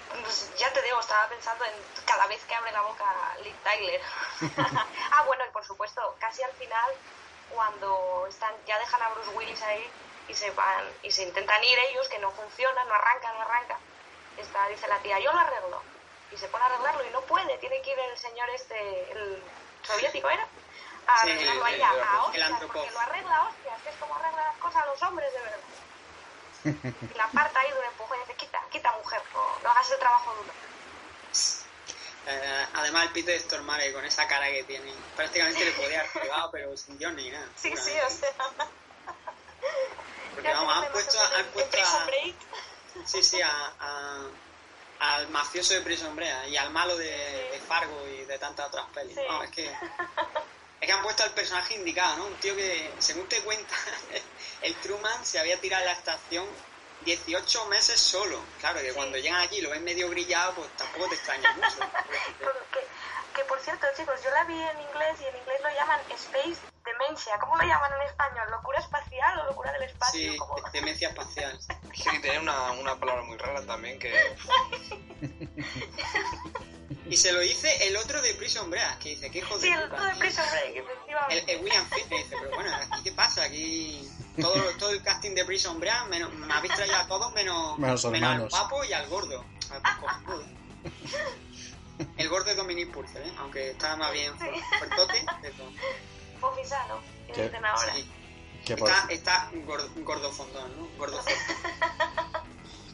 [0.10, 3.06] Pues ya te digo, estaba pensando en cada vez que abre la boca
[3.44, 4.02] Liv Tyler.
[4.58, 6.90] ah, bueno, y por supuesto, casi al final,
[7.50, 9.94] cuando están, ya dejan a Bruce Willis ahí
[10.26, 13.82] y se van y se intentan ir ellos, que no funciona, no arranca, no arranca.
[14.38, 15.84] Está, dice la tía, yo lo arreglo.
[16.30, 19.52] Y se pone a arreglarlo y no puede, tiene que ir el señor este, el
[19.84, 20.50] soviético era,
[21.08, 24.58] a Sí, arreglarlo el- a hostias, porque lo arregla hostias, que es como arreglan las
[24.60, 25.60] cosas a los hombres de verdad.
[27.12, 29.92] Y la aparta ahí de un empujón y dice, quita, quita mujer, no, no hagas
[29.92, 30.54] el trabajo duro.
[32.26, 36.52] Eh, además, el Peter Stormare con esa cara que tiene, prácticamente le podía haber pegado,
[36.52, 37.52] pero sin Dios ni nada.
[37.56, 38.30] Sí, sí, o sea.
[40.34, 42.08] Porque vamos, han puesto, han puesto a,
[43.06, 44.32] sí, sí, a, a-
[45.00, 47.08] al mafioso de Prison Break y al malo de,
[47.52, 49.16] de Fargo y de tantas otras pelis.
[49.16, 49.22] Sí.
[49.28, 52.28] No, es que es que han puesto al personaje indicado, ¿no?
[52.28, 53.76] Un tío que, según te cuenta,
[54.62, 56.48] el Truman se había tirado en la estación
[57.06, 58.40] 18 meses solo.
[58.60, 58.96] Claro, que Sí.
[58.96, 61.78] cuando llegan aquí y lo ven medio grillado, pues tampoco te extraña mucho.
[62.72, 62.80] Que,
[63.36, 66.58] que por cierto, chicos, yo la vi en inglés y en inglés lo llaman Space
[66.86, 67.38] Dementia.
[67.40, 68.50] ¿Cómo lo llaman en español?
[68.52, 70.32] ¿Locura espacial o locura del espacio?
[70.32, 70.38] Sí,
[70.74, 71.58] demencia espacial.
[71.94, 74.14] Es que tiene una, una palabra muy rara también que...
[77.10, 79.68] Y se lo dice el otro de Prison Break, que dice, ¿qué hijo de Sí,
[79.74, 80.20] el otro de tío?".
[80.20, 81.38] Prison Break, efectivamente.
[81.38, 83.44] el, el William Fitz dice, pero bueno, ¿aquí qué pasa?
[83.44, 84.10] Aquí
[84.42, 88.04] todo, todo el casting de Prison Break, menos, me habéis traído a todos menos, Menos
[88.06, 89.44] al guapo y al gordo.
[92.18, 93.34] El gordo es Dominic Purcell, ¿eh?
[93.40, 94.46] aunque está más bien fu-
[94.80, 95.24] fuertote.
[97.34, 97.94] que dicen ahora.
[97.96, 98.10] sí.
[98.66, 100.88] Que por, Está, está gordo, gordo fondón, ¿no?
[100.98, 102.44] Gordo fondón.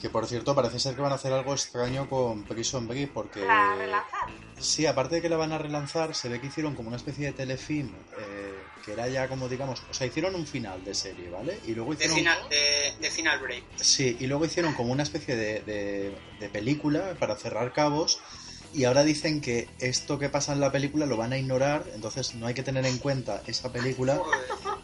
[0.02, 3.42] que por cierto, parece ser que van a hacer algo extraño con Prison Break, porque...
[3.46, 4.30] La relanzar.
[4.60, 7.26] Sí, aparte de que la van a relanzar, se ve que hicieron como una especie
[7.28, 8.47] de telefilm, eh,
[8.88, 11.60] que era ya como digamos, o sea, hicieron un final de serie, ¿vale?
[11.66, 12.16] Y luego De hicieron...
[12.16, 13.66] final, de, de final break.
[13.80, 18.24] Sí, y luego hicieron como una especie de, de- de película para cerrar cabos
[18.72, 22.34] y ahora dicen que esto que pasa en la película lo van a ignorar, entonces
[22.36, 24.24] no hay que tener en cuenta esa película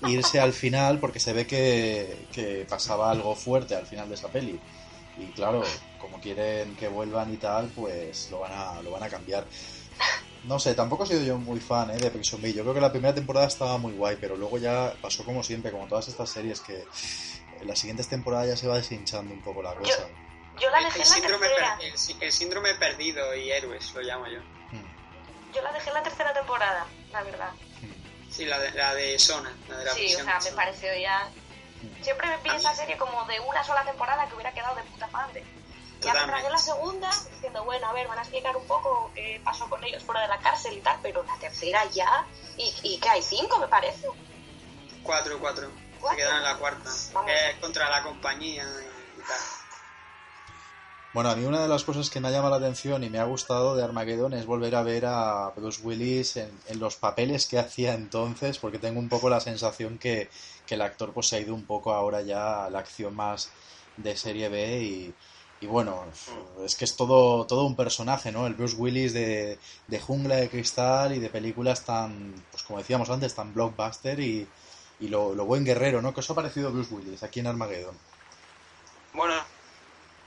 [0.01, 4.15] e irse al final porque se ve que, que pasaba algo fuerte al final de
[4.15, 4.63] esa peli.
[5.15, 9.09] Y claro, como quieren que vuelvan y tal, pues lo van a, lo van a
[9.09, 9.47] cambiar.
[10.43, 11.97] No sé, tampoco he sido yo muy fan ¿eh?
[11.97, 12.56] de Prison Break.
[12.56, 15.71] Yo creo que la primera temporada estaba muy guay, pero luego ya pasó como siempre,
[15.71, 16.86] como todas estas series, que
[17.62, 20.08] en las siguientes temporadas ya se va deshinchando un poco la cosa.
[20.60, 21.77] Yo la El, dejé el en la síndrome tercera.
[21.77, 24.39] per- el sí- el síndrome perdido y héroes, lo llamo yo.
[24.71, 25.53] Mm.
[25.56, 27.49] Yo la dejé en la tercera temporada, la verdad.
[28.29, 31.29] Sí, la de, la de Sona, la de la Sí, o sea, me pareció ya...
[32.01, 35.08] Siempre me vi esa serie como de una sola temporada que hubiera quedado de puta
[35.08, 35.43] madre.
[36.03, 36.41] Ya me Totalmente.
[36.41, 39.83] tragué la segunda diciendo, bueno, a ver, van a explicar un poco qué pasó con
[39.83, 42.25] ellos fuera de la cárcel y tal, pero la tercera ya...
[42.57, 44.07] ¿Y, y que hay cinco, me parece?
[45.01, 45.69] Cuatro, cuatro.
[46.09, 46.89] Se quedan en la cuarta.
[46.89, 49.39] Es contra la compañía y, y tal.
[51.13, 53.19] Bueno, a mí una de las cosas que me ha llamado la atención y me
[53.19, 57.45] ha gustado de Armageddon es volver a ver a Bruce Willis en, en los papeles
[57.45, 60.29] que hacía entonces, porque tengo un poco la sensación que,
[60.65, 63.51] que el actor pues se ha ido un poco ahora ya a la acción más
[63.97, 65.15] de serie B y,
[65.63, 66.04] y bueno,
[66.65, 68.45] es que es todo, todo un personaje, ¿no?
[68.47, 73.10] El Bruce Willis de, de Jungla de Cristal y de películas tan, pues como decíamos
[73.10, 74.45] antes, tan blockbuster y,
[74.99, 76.13] y lo, lo buen guerrero, ¿no?
[76.13, 77.97] ¿Qué os ha parecido Bruce Willis aquí en Armageddon?
[79.13, 79.36] Bueno,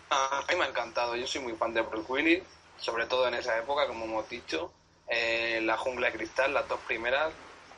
[0.08, 1.14] a mí me ha encantado.
[1.16, 2.42] Yo soy muy fan de Bruce Willis,
[2.78, 4.72] sobre todo en esa época, como hemos dicho.
[5.06, 7.30] Eh, la jungla de cristal, las dos primeras,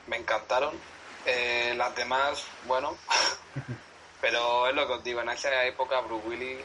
[0.06, 0.76] me encantaron.
[1.26, 2.96] Eh, las demás, bueno,
[4.20, 6.58] pero es lo que os digo, en esa época Bruce Willis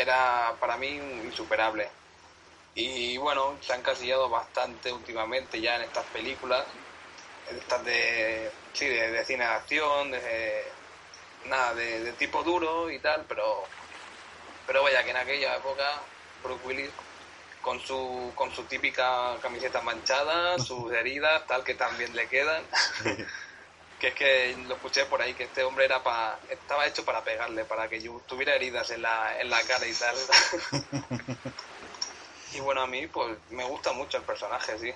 [0.00, 1.88] era para mí insuperable.
[2.74, 6.64] Y bueno, se han casillado bastante últimamente ya en estas películas,
[7.50, 10.64] en estas de, sí, de, de cine de acción, de,
[11.46, 13.64] nada, de, de tipo duro y tal, pero
[14.66, 15.84] pero vaya que en aquella época
[16.44, 16.90] Bruce Willis
[17.60, 22.62] con su con su típica camiseta manchada, sus heridas, tal que también le quedan.
[24.00, 27.22] que es que lo escuché por ahí que este hombre era para estaba hecho para
[27.22, 30.16] pegarle, para que yo tuviera heridas en la en la cara y tal.
[32.54, 34.92] y bueno, a mí pues me gusta mucho el personaje, sí.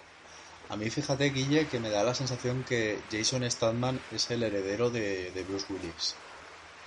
[0.71, 4.89] A mí fíjate, Guille, que me da la sensación que Jason Statham es el heredero
[4.91, 6.15] de, de Bruce Willis.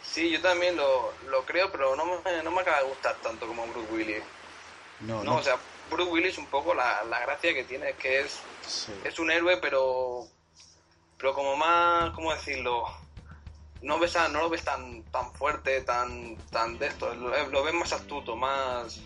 [0.03, 3.45] Sí, yo también lo, lo creo, pero no me, no me acaba de gustar tanto
[3.45, 4.23] como Bruce Willis.
[5.01, 5.35] No, No, no.
[5.35, 5.57] o sea,
[5.91, 8.93] Bruce Willis un poco la, la gracia que tiene es que es sí.
[9.03, 10.27] es un héroe, pero
[11.27, 12.85] pero como más, ¿cómo decirlo?
[13.81, 17.63] No ves a- no lo ves tan tan fuerte, tan tan de esto, lo, lo
[17.63, 19.01] ves más astuto, más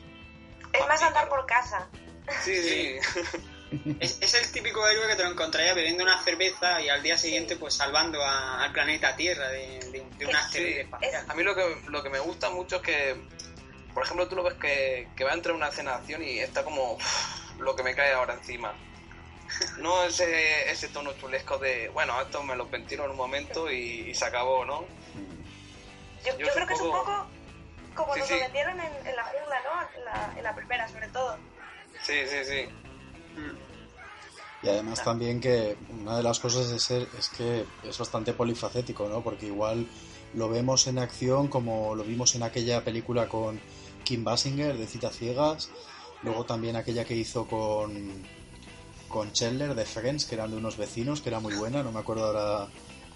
[0.72, 1.90] Es más andar por casa.
[2.44, 2.96] sí, sí.
[4.00, 7.18] Es, es el típico héroe que te lo encontraría bebiendo una cerveza y al día
[7.18, 11.26] siguiente pues salvando a- al planeta Tierra de, de, de una Sí, asteroide espacial.
[11.28, 13.16] A mí lo que lo que me gusta mucho es que
[13.96, 16.24] por ejemplo, tú lo ves que, que va a entrar en una escena de acción
[16.24, 18.74] y está como "Uf, lo que me cae ahora encima.
[19.78, 24.10] No ese, ese tono chulesco de, bueno, esto me lo ventilo en un momento y,
[24.10, 24.82] y se acabó, ¿no?
[26.26, 27.28] Yo, Yo yo es creo que es un poco-
[27.96, 28.34] como Sí, nos sí.
[28.36, 29.98] lo vendieron en, en la jungla, ¿no?
[30.00, 31.38] En la, en la primera, sobre todo.
[32.02, 33.40] Sí, sí, sí.
[33.40, 33.58] Mm.
[34.64, 39.08] Y además también que una de las cosas es, ser- es que es bastante polifacético,
[39.10, 39.22] ¿no?
[39.24, 39.88] Porque igual
[40.34, 43.60] lo vemos en acción como lo vimos en aquella película con
[44.06, 45.70] Kim Basinger de Citas Ciegas,
[46.24, 48.24] luego también aquella que hizo con,
[49.12, 52.00] con Chandler de Friends, que eran de unos vecinos, que era muy buena, no me
[52.00, 52.68] acuerdo ahora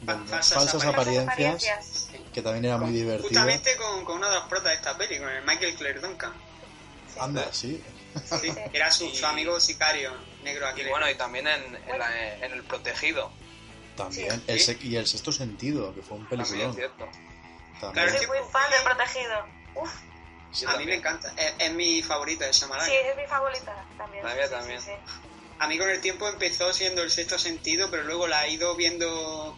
[0.02, 1.28] del- Falsas falsas apariencias.
[1.34, 2.32] apariencias, apariencias.
[2.34, 3.28] que también era muy Con- divertida.
[3.30, 6.34] Justamente con, con uno de los protas de esta peli, con el Michael Clare Duncan.
[7.20, 7.82] Anda, sí.
[8.42, 10.12] Sí, era su, su amigo sicario
[10.44, 10.82] negro aquí.
[10.82, 13.32] Y bueno, y también en, en, la- en El Protegido.
[13.98, 14.42] También.
[14.48, 14.72] Sí.
[14.72, 16.76] El y el sexto sentido, que fue un También es peliculón.
[16.76, 17.06] cierto.
[17.82, 18.06] También.
[18.08, 19.46] Claro, Soy muy fan del protegido.
[19.76, 20.90] Uf, a mí también.
[20.90, 21.34] me encanta.
[21.38, 22.86] Es, es mi favorita de Shyamalan.
[22.86, 24.24] sí, es mi favorita también.
[24.26, 24.82] La mía Sí, sí, también.
[25.60, 28.76] A mí con el tiempo empezó siendo el sexto sentido, pero luego la he ido
[28.76, 29.58] viendo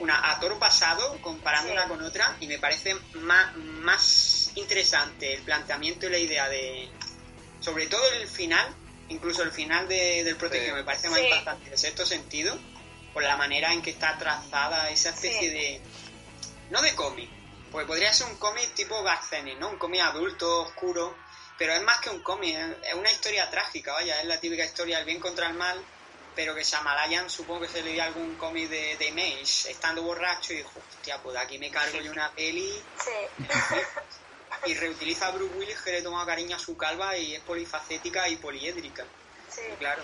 [0.00, 1.88] una a toro pasado, comparándola Sí.
[1.88, 6.88] con otra, y me parece más, más interesante el planteamiento y la idea de.
[7.60, 8.74] Sobre todo el final,
[9.08, 10.74] incluso el final de- del protegido, Sí.
[10.80, 11.26] me parece más Sí.
[11.26, 12.58] impactante el sexto sentido,
[13.12, 15.48] por la manera en que está trazada esa especie Sí.
[15.50, 15.80] de.
[16.70, 17.30] No de cómic,
[17.70, 19.68] porque podría ser un cómic tipo Garcenis, ¿no?
[19.68, 21.14] Un cómic adulto, oscuro,
[21.62, 24.96] pero es más que un cómic, es una historia trágica, vaya, es la típica historia
[24.96, 25.80] del bien contra el mal,
[26.34, 30.56] pero que Shyamalan supongo que se leía algún cómic de, de Image, estando borracho y
[30.56, 33.44] dijo, hostia, pues de aquí me cargo yo una peli Sí.
[34.66, 38.28] y reutiliza a Bruce Willis que le toma cariño a su calva y es polifacética
[38.28, 39.04] y poliédrica,
[39.48, 39.62] sí.
[39.78, 40.02] claro.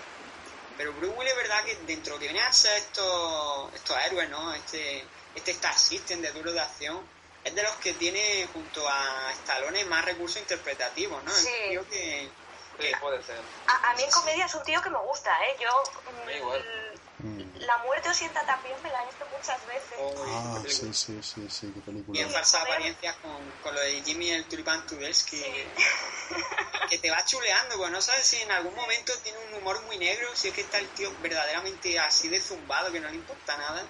[0.77, 4.29] Pero Bruce Willis es verdad que dentro de que vienen a ser estos, estos héroes,
[4.29, 4.53] ¿no?
[4.53, 5.03] Este,
[5.35, 7.01] este Star System de duro de acción,
[7.43, 11.31] es de los que tiene junto a Stallone más recursos interpretativos, ¿no?
[11.31, 11.49] Es Sí.
[11.63, 12.29] un tío que,
[12.79, 13.41] Sí, puede ser.
[13.67, 15.55] A, a mí en comedia es un tío que me gusta, ¿eh?
[15.59, 15.69] Yo
[16.33, 16.65] igual.
[17.17, 17.57] Mm.
[17.59, 19.97] La muerte os sienta también, me la he visto muchas veces.
[19.99, 22.17] Oh, ah, sí, sí, sí, sí, qué película.
[22.17, 25.43] Bien falsa apariencia con, con, lo de Jimmy el Tulipán Tudelsky,
[26.89, 29.97] que, te va chuleando, pues no sabes si en algún momento tiene un humor muy
[29.97, 33.57] negro, si es que está el tío verdaderamente así de zumbado que no le importa
[33.57, 33.83] nada.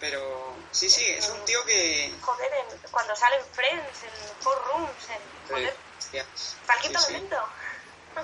[0.00, 2.12] Pero sí, sí, es un tío que...
[2.20, 2.50] Joder,
[2.90, 5.52] cuando salen Friends, en Four Rooms, en...
[5.54, 6.18] Joder, sí.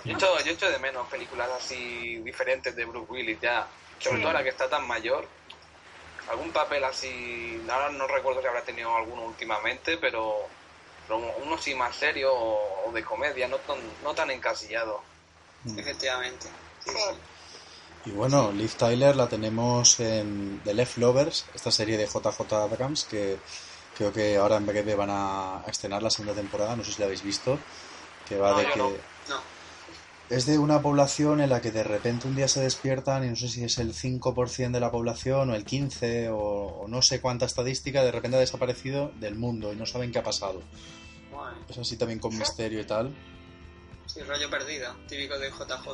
[0.05, 4.29] Yo echo, yo echo de menos películas así diferentes de Bruce Willis ya sobre todo
[4.29, 5.27] ahora que está tan mayor,
[6.29, 10.49] algún papel así, ahora no recuerdo si habrá tenido alguno últimamente, pero,
[11.09, 15.03] uno sí más serio o, de comedia, no tan, no tan encasillado.
[15.65, 15.79] Mm.
[15.79, 16.49] Efectivamente.
[18.07, 23.05] Y bueno, Liv Tyler la tenemos en The Left Lovers, esta serie de JJ Abrams,
[23.05, 23.39] que
[23.97, 27.07] creo que ahora en breve van a estrenar la segunda temporada, no sé si la
[27.07, 27.59] habéis visto,
[28.29, 28.79] que va de que...
[28.79, 28.93] no
[30.29, 33.37] es de una población en la que de repente un día se despiertan y no
[33.37, 37.47] sé si es el 5% de la población o el 15% o, no sé cuánta
[37.47, 40.63] estadística, de repente ha desaparecido del mundo y no saben qué ha pasado.
[41.69, 43.15] Es así también con misterio y tal.
[44.07, 45.87] Sí, rollo perdido, típico de JJ.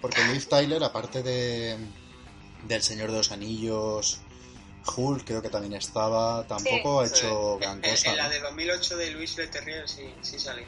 [0.00, 1.76] Porque Liv Tyler, aparte de
[2.64, 4.20] del Señor de los Anillos,
[4.96, 8.10] Hulk creo que también estaba, tampoco ha hecho gran cosa.
[8.10, 10.66] En, la de 2008 de Luis Leterrier sí, sí salió.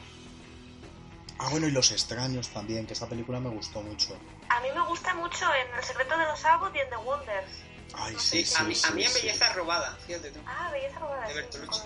[1.39, 4.15] Ah, bueno, y Los Extraños también, que esa película me gustó mucho.
[4.49, 7.51] A mí me gusta mucho en El secreto de los Abbott y en The Wonders.
[7.93, 10.39] Ay, sí, sí, a, mí, a mí en Belleza Robada, fíjate tú.
[10.45, 11.27] Ah, Belleza Robada.
[11.27, 11.79] De Bertolucci.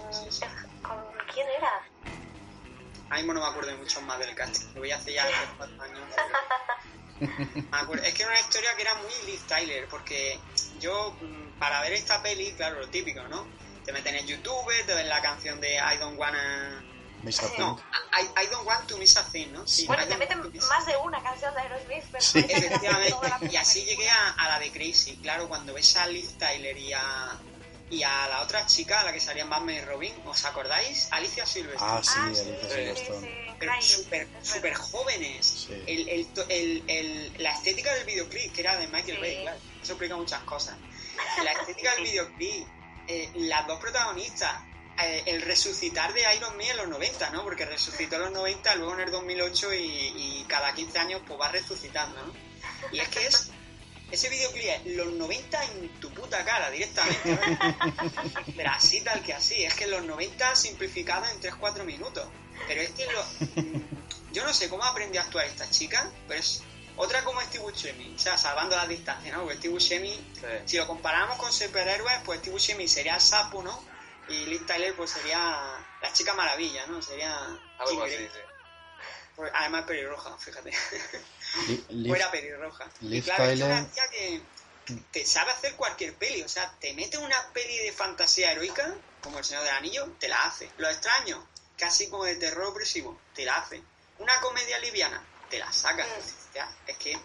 [0.82, 0.97] Con, con,
[1.34, 1.71] quién era?
[3.06, 5.34] Ahora mismo no me acuerdo mucho más del casting, lo voy a hacer ya hace
[5.58, 6.10] cuatro años.
[8.04, 10.39] es que era una historia que era muy Liv Tyler, porque
[10.80, 13.48] yo, mm, para ver esta peli, claro, lo típico, ¿no?
[13.86, 16.84] Te meten en YouTube, te ven la canción de I Don't Wanna
[17.58, 17.80] no,
[18.13, 19.65] I, Don't Want to Miss a Thing, ¿no?
[19.65, 22.46] Sí, bueno, te meten más de una canción de Aerosmith, pero sí.
[22.48, 23.15] Efectivamente,
[23.50, 25.18] y así llegué a, la de Crazy.
[25.18, 27.39] Claro, cuando ves a Liz Tyler y a,
[27.89, 31.08] y a la otra chica, a la que salía en Batman y Robin, ¿os acordáis?
[31.12, 31.91] Alicia Silverstone.
[31.91, 33.56] Ah, sí, ah, Alicia Silverstone.
[33.60, 35.67] Pero súper super jóvenes.
[35.86, 39.93] El, el, el, el, la estética del videoclip, que era de Michael Bay, claro, eso
[39.93, 40.76] explica muchas cosas.
[41.43, 42.67] La estética del videoclip,
[43.08, 44.62] eh, las dos protagonistas,
[45.02, 47.43] eh, el resucitar de Iron Man en los 90, ¿no?
[47.43, 51.50] Porque resucitó en los 90, luego en el 2008 y, cada 15 años pues va
[51.50, 52.34] resucitando, ¿no?
[52.91, 53.52] Y es que es
[54.12, 58.44] ese videoclip es los 90 en tu puta cara directamente, ¿no?
[58.56, 62.28] Pero así tal que así, es que los 90 simplificado en 3-4 minutos.
[62.68, 63.24] Pero es que lo,
[64.32, 66.63] yo no sé cómo aprendió a actuar esta chica, pero es
[66.98, 69.44] otra como Steve Buscemi, o sea, salvando las distancias, ¿no?
[69.44, 70.34] Porque Steve Buscemi,
[70.65, 73.84] si lo comparamos con superhéroes, pues Steve Buscemi sería el sapo, ¿no?
[74.30, 75.39] Y Liz Tyler pues sería
[76.02, 77.02] la chica maravilla, ¿no?
[77.02, 77.36] Sería...
[77.80, 78.39] Algo así, sí.
[79.36, 80.72] Pues, además pelirroja, fíjate.
[82.08, 82.89] Fuera pelirroja.
[83.02, 84.41] y claro, es una tía que
[85.12, 86.41] te sabe hacer cualquier peli.
[86.44, 90.28] O sea, te mete una peli de fantasía heroica, como El Señor del Anillo, te
[90.28, 90.70] la hace.
[90.78, 93.82] Lo extraño, casi como de terror opresivo, te la hace.
[94.20, 96.06] Una comedia liviana, te la saca.
[96.06, 96.89] Mm.
[96.89, 97.18] es que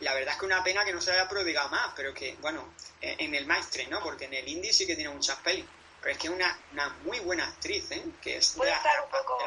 [0.00, 2.74] la verdad es que una pena que no se haya prodigado más, pero que, bueno,
[3.00, 4.02] en el maestre, ¿no?
[4.02, 5.64] Porque en el indie sí que tiene muchas pelis.
[6.00, 8.02] Pero es que es una, una muy buena actriz, ¿eh?
[8.22, 9.38] Que es puede estar un poco,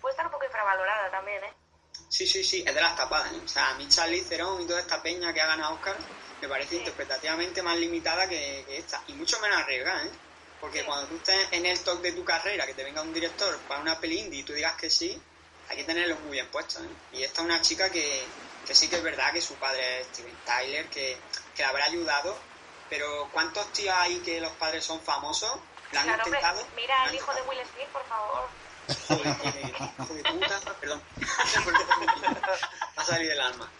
[0.00, 1.52] Puede estar un poco infravalorada también, ¿eh?
[2.12, 3.40] Sí, sí, sí, es de las tapadas, ¿eh?
[3.42, 5.96] O sea, a mí Charlie Theron y toda esta peña que ha ganado Oscar
[6.42, 9.02] me parece interpretativamente más limitada que, esta.
[9.06, 10.10] Y mucho menos arriesgada, ¿eh?
[10.60, 13.58] Porque cuando tú estés en el top de tu carrera, que te venga un director
[13.60, 15.18] para una peli indie y tú digas que sí,
[15.70, 16.88] hay que tenerlo muy bien puesto, ¿eh?
[17.14, 18.22] Y esta es una chica que,
[18.66, 21.16] que sí que es verdad que su padre es Steven Tyler, que,
[21.56, 22.36] que la habrá ayudado
[22.92, 25.50] pero ¿cuántos tíos hay que los padres son famosos?
[25.92, 26.62] ¿La han intentado?
[26.76, 28.50] mira el hijo de Will Smith, por favor.
[28.86, 31.02] Puta, perdón.
[32.98, 33.70] Va a salir alma.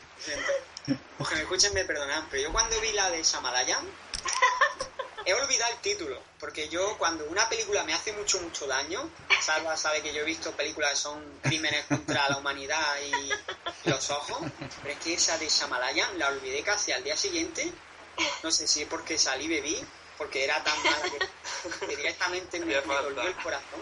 [1.19, 3.85] Los que me escuchen me perdonan, pero yo cuando vi la de Shamalayan
[5.25, 9.09] he olvidado el título, porque yo cuando una película me hace mucho, mucho daño,
[9.41, 14.11] Salva sabe que yo he visto películas que son crímenes contra la humanidad y los
[14.11, 14.51] ojos,
[14.83, 17.73] pero es que esa de Shamalayan la olvidé casi al día siguiente
[18.43, 19.77] no sé si es porque salí bebí,
[20.19, 23.81] porque era tan mala que, directamente me, me el corazón.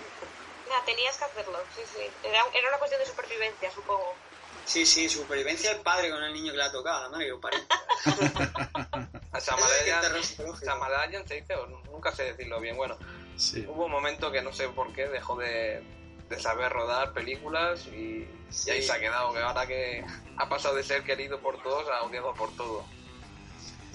[0.85, 2.03] Tenías que hacerlo, sí, sí.
[2.25, 4.15] Era, era, una cuestión de supervivencia, supongo.
[4.65, 7.31] Sí, sí, supervivencia del padre con el niño que le ha tocado, la madre que
[7.31, 7.61] lo parió.
[9.33, 12.77] A Samalayan se dice, o nunca sé decirlo bien.
[12.77, 12.99] Bueno,
[13.37, 13.65] sí.
[13.69, 15.83] hubo un momento que no sé por qué dejó de,
[16.29, 18.29] de saber rodar películas y,
[18.67, 19.33] y ahí se ha quedado.
[19.33, 20.05] Que ahora que
[20.37, 22.85] ha pasado de ser querido por todos a odiado por todo.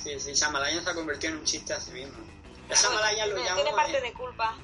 [0.02, 2.18] Sí, sí, Shyamalan se ha convertido en un chiste a sí mismo.
[2.70, 3.56] Shyamalan lo llamo...
[3.56, 4.56] Tiene parte de culpa.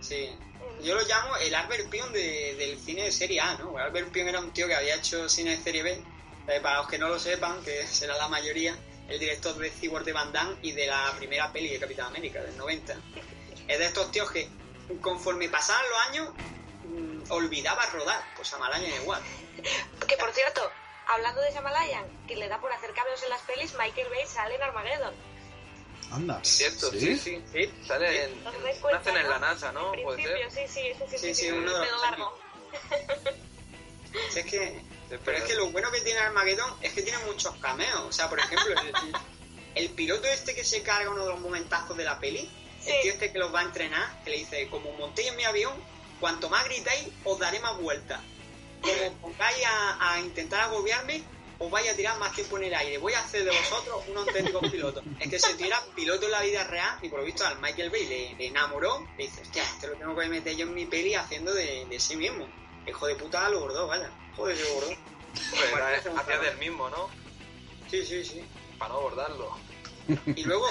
[0.00, 0.36] Sí.
[0.82, 3.78] Yo lo llamo el Albert Pion de, del cine de serie A, ¿no?
[3.78, 6.04] Albert Pion era un tío que había hecho cine de serie B.
[6.46, 8.76] Eh, para los que no lo sepan, que será la mayoría,
[9.08, 12.42] el director de Cyborg de Van Damme y de la primera peli de Capitán América,
[12.42, 12.94] del 90.
[13.66, 14.48] Es de estos tíos que,
[15.00, 16.28] conforme pasaban los años,
[16.84, 18.22] mm, olvidaba rodar.
[18.36, 19.22] Pues a igual.
[20.06, 20.70] Que por cierto,
[21.06, 24.56] hablando de Shamalayan, que le da por hacer cambios en las pelis, Michael Bay sale
[24.56, 25.14] en Armageddon.
[26.12, 26.38] Anda.
[26.44, 27.42] Cierto, sí, sí.
[27.52, 27.70] Sí.
[27.86, 29.94] Sale en, ¿No os en- cuenta, nacen en la NASA, ¿no?
[29.94, 30.50] En Puede ser.
[30.50, 32.02] sí, sí, sí, sí, Sí, sí, sí, sí, uno de los
[34.36, 34.80] es que
[35.10, 38.00] Sí, Pero es que lo bueno que tiene Armageddon es que tiene muchos cameos.
[38.00, 38.92] O sea, por ejemplo, el,
[39.74, 42.50] el piloto este que se carga uno de los momentazos de la peli,
[42.80, 42.90] Sí.
[42.90, 45.44] el tío este que los va a entrenar, que le dice, como montéis en mi
[45.44, 45.72] avión,
[46.20, 48.20] cuanto más gritáis, os daré más vueltas.
[48.82, 51.22] Como pongáis a, a intentar agobiarme,
[51.58, 52.98] os vais a tirar más tiempo en el aire.
[52.98, 55.02] Voy a hacer de vosotros un auténtico piloto.
[55.20, 57.90] Es que se tira piloto en la vida real y por lo visto al Michael
[57.90, 59.06] Bay le, le enamoró.
[59.16, 62.00] Le dice, hostia, este lo tengo que meter yo en mi peli haciendo de, de
[62.00, 62.46] sí mismo.
[62.86, 64.10] Hijo de puta lo gordo, vaya.
[64.36, 64.88] Joder, se gordo.
[64.88, 67.08] Hombre, Bueno, un hacía del mismo, ¿no?
[67.90, 68.44] Sí, sí, sí.
[68.78, 69.56] Para no abordarlo.
[70.26, 70.66] Y luego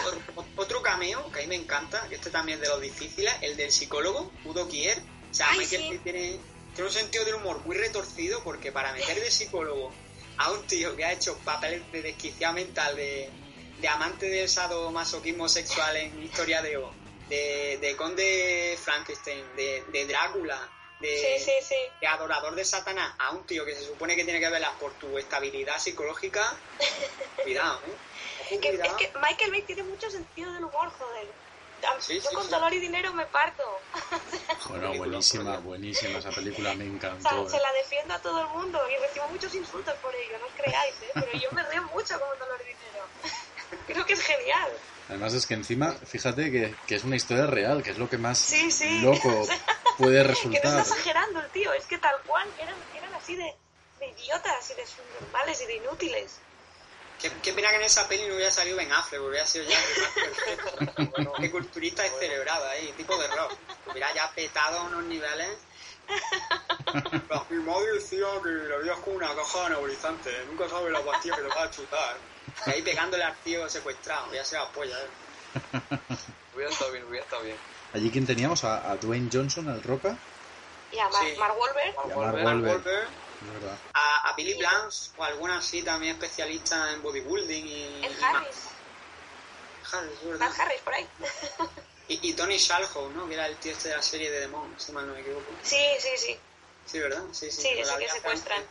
[0.57, 3.57] otro cameo que a mí me encanta, que este también es de los difíciles, el
[3.57, 4.97] del psicólogo, Udo Kier.
[5.31, 5.89] O sea, Ay, Michael sí.
[5.89, 6.39] Bay tiene,
[6.75, 9.91] tiene un sentido del humor muy retorcido porque para meter de psicólogo
[10.37, 13.29] a un tío que ha hecho papeles de desquiciado mental, de,
[13.79, 16.93] de amante del sadomasoquismo sexual en Historia de O,
[17.29, 20.59] de, de Conde Frankenstein, de, de Drácula,
[20.99, 21.75] de, Sí, sí, sí.
[21.99, 24.97] de adorador de Satanás, a un tío que se supone que tiene que velar por
[24.97, 26.41] tu estabilidad psicológica,
[27.43, 27.97] cuidado, ¿eh?
[28.51, 31.27] Ojo, Que- es que Michael Bay tiene mucho sentido del humor, joder.
[31.85, 32.51] A- Sí, Yo sí, con sí.
[32.51, 33.63] dolor y dinero me parto.
[34.69, 37.49] Bueno, buenísima, buenísima esa película, me O sea, encantó.
[37.49, 40.53] se la defiendo a todo el mundo y recibo muchos insultos por ello, no os
[40.55, 41.11] creáis, ¿eh?
[41.13, 43.09] Pero yo me río mucho con dolor y dinero.
[43.87, 44.81] Creo que es genial.
[45.09, 48.17] Además es que encima, fíjate que, que es una historia real, que es lo que
[48.17, 49.01] más Sí, sí.
[49.01, 49.27] loco
[49.97, 50.65] puede Que no resultar.
[50.65, 53.53] está exagerando el tío, es que tal cual eran, eran así de,
[53.99, 56.41] de idiotas y de subnormales y de inútiles.
[57.23, 59.77] Qué, qué pena que en esa peli no hubiera salido Ben Affleck, hubiera sido ya
[59.79, 61.33] el más perfecto.
[61.39, 63.53] Qué culturista descerebrado ahí, tipo de rock.
[63.89, 65.49] Hubiera ya petado a unos niveles.
[67.49, 71.01] Mi madre decía que la vida es como una caja de anabolizantes, nunca sabes la
[71.01, 72.17] pastilla que te vas a chutar.
[72.67, 75.09] Y ahí pegándole al tío secuestrado, ya se la polla, eh.
[76.53, 77.57] Hubiera estado bien, hubiera estado bien.
[77.93, 80.17] Allí quien teníamos a, a Dwayne Johnson, al Roca,
[80.91, 81.35] Y a Mar- Sí.
[81.39, 83.07] Mark Wahlberg, a Mark Wahlberg.
[83.45, 83.77] Verdad.
[83.93, 88.05] a, a Billy Blanche o alguna así también especialista en bodybuilding y...
[88.05, 90.49] el y Harris, Ma- Harris, es verdad.
[90.49, 91.07] Matt Harris por ahí.
[92.05, 93.27] Y, y Tony Shalhoub, ¿no?
[93.29, 95.57] Que era el tío este de la serie de Demon, si mal no me equivoco.
[95.63, 96.37] Sí, sí, sí.
[96.85, 97.23] Sí, ¿verdad?
[97.31, 97.61] Sí, sí.
[97.61, 98.63] Sí, la que secuestran.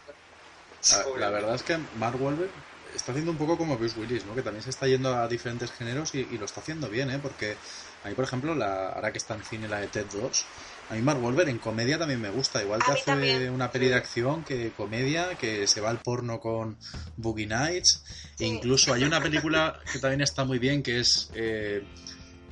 [0.90, 1.20] La, Pobre.
[1.20, 2.50] la verdad es que Mark Wahlberg
[2.92, 4.34] está haciendo un poco como Bruce Willis, ¿no?
[4.34, 7.18] Que también se está yendo a diferentes géneros y, y lo está haciendo bien, ¿eh?
[7.20, 7.56] Porque
[8.02, 10.44] a mí, por ejemplo, la, ahora que está en cine la de Ted 2,
[10.92, 12.62] a mí Mark Wahlberg en comedia también me gusta.
[12.62, 13.50] Igual mí hace también.
[13.50, 16.76] una peli de acción que comedia, que se va al porno con
[17.16, 18.04] Boogie Nights.
[18.36, 18.44] Sí.
[18.44, 21.30] E incluso hay una película que también está muy bien, que es...
[21.34, 21.82] eh,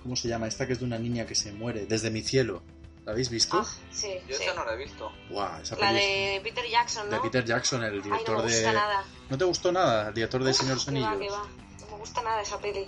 [0.02, 0.46] ¿Cómo se llama?
[0.46, 2.62] Esta que es de una niña que se muere, Desde mi cielo.
[3.04, 3.58] ¿La habéis visto?
[3.60, 4.44] Ah, sí, Yo sí.
[4.44, 5.12] esa no la he visto.
[5.62, 7.22] Esa La de Peter Jackson, de ¿no?
[7.22, 8.72] Peter Jackson, el Ay, director no me gusta de...
[8.74, 9.04] nada.
[9.28, 10.08] ¿No te gustó nada?
[10.08, 10.78] El director de Uf, Señor
[11.28, 11.42] va.
[11.80, 12.86] No me gusta nada esa peli.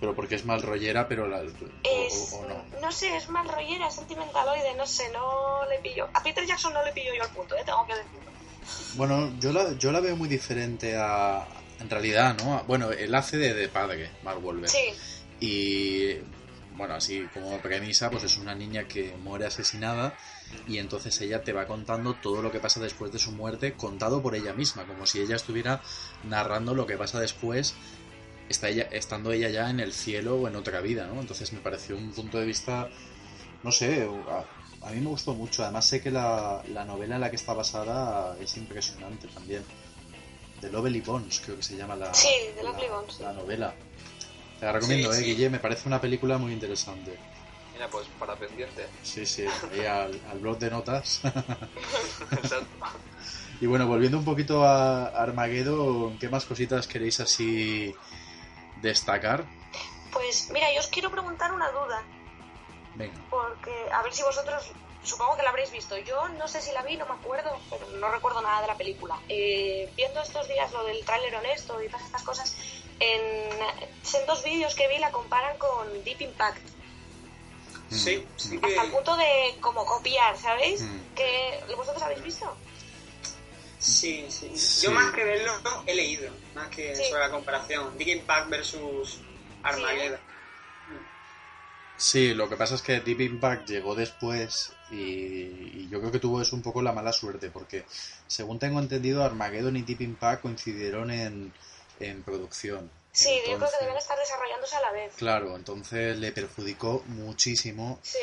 [0.00, 2.64] Pero porque es mal rollera, pero la, Es, o- o no.
[2.80, 6.08] no sé, es mal rollera, es sentimentaloide, no sé, no le pillo.
[6.14, 7.62] A Peter Jackson no le pillo yo al punto, ¿eh?
[7.64, 8.32] tengo que decirlo.
[8.94, 11.46] Bueno, yo la, yo la veo muy diferente a...
[11.78, 12.62] En realidad, ¿no?
[12.64, 14.70] Bueno, él hace de, de padre, Mark Wahlberg.
[14.70, 14.92] Sí,
[15.40, 16.40] Y...
[16.72, 20.16] Bueno, así como premisa, pues es una niña que muere asesinada
[20.66, 24.22] y entonces ella te va contando todo lo que pasa después de su muerte, contado
[24.22, 25.82] por ella misma, como si ella estuviera
[26.22, 27.74] narrando lo que pasa después,
[28.50, 31.20] está ella, estando ella ya en el cielo o en otra vida, ¿no?
[31.20, 32.90] Entonces me pareció un punto de vista,
[33.62, 35.62] no sé, a, a mí me gustó mucho.
[35.62, 39.64] Además sé que la, la novela en la que está basada es impresionante también.
[40.60, 43.74] The Lovely Bones, creo que se llama la, Sí, The Lovely la- Bones, la novela.
[44.58, 45.30] Te la recomiendo, Sí, eh, sí.
[45.30, 47.16] Guille, me parece una película muy interesante.
[47.72, 48.88] Mira, pues para pendiente.
[49.02, 51.20] Sí, sí, ahí al, al blog de notas.
[52.32, 52.66] Exacto.
[53.60, 57.94] y bueno, volviendo un poquito a Armageddon, ¿qué más cositas queréis así
[58.82, 59.44] destacar?
[60.12, 62.02] pues mira, yo os quiero preguntar una duda,
[62.96, 63.14] Venga.
[63.30, 64.72] porque a ver si vosotros,
[65.04, 65.96] supongo que la habréis visto.
[65.98, 68.74] Yo no sé si la vi, no me acuerdo, pero no recuerdo nada de la
[68.76, 69.18] película.
[69.28, 72.56] Eh, viendo estos días lo del tráiler honesto y todas estas cosas,
[72.98, 76.58] en, en dos vídeos que vi la comparan con Deep Impact.
[77.90, 78.60] Sí, sí Mm.
[78.60, 78.66] que...
[78.66, 80.82] Hasta el punto de como copiar, ¿sabéis?
[80.82, 81.14] Mm.
[81.14, 82.52] Que ¿Vosotros habéis visto?
[83.80, 84.52] Sí, sí.
[84.54, 84.86] Sí.
[84.86, 85.52] Yo más que verlo,
[85.86, 87.04] he leído, más que Sí.
[87.08, 87.96] sobre la comparación.
[87.98, 89.18] Big Impact versus
[89.62, 90.20] Armageddon.
[91.96, 96.18] Sí, lo que pasa es que Deep Impact llegó después y, y yo creo que
[96.18, 97.84] tuvo eso un poco la mala suerte porque
[98.26, 101.52] según tengo entendido Armageddon y Deep Impact coincidieron en,
[102.00, 105.12] en producción Sí, yo creo que deben estar desarrollándose a la vez.
[105.16, 107.98] Claro, entonces le perjudicó muchísimo.
[108.02, 108.18] Sí,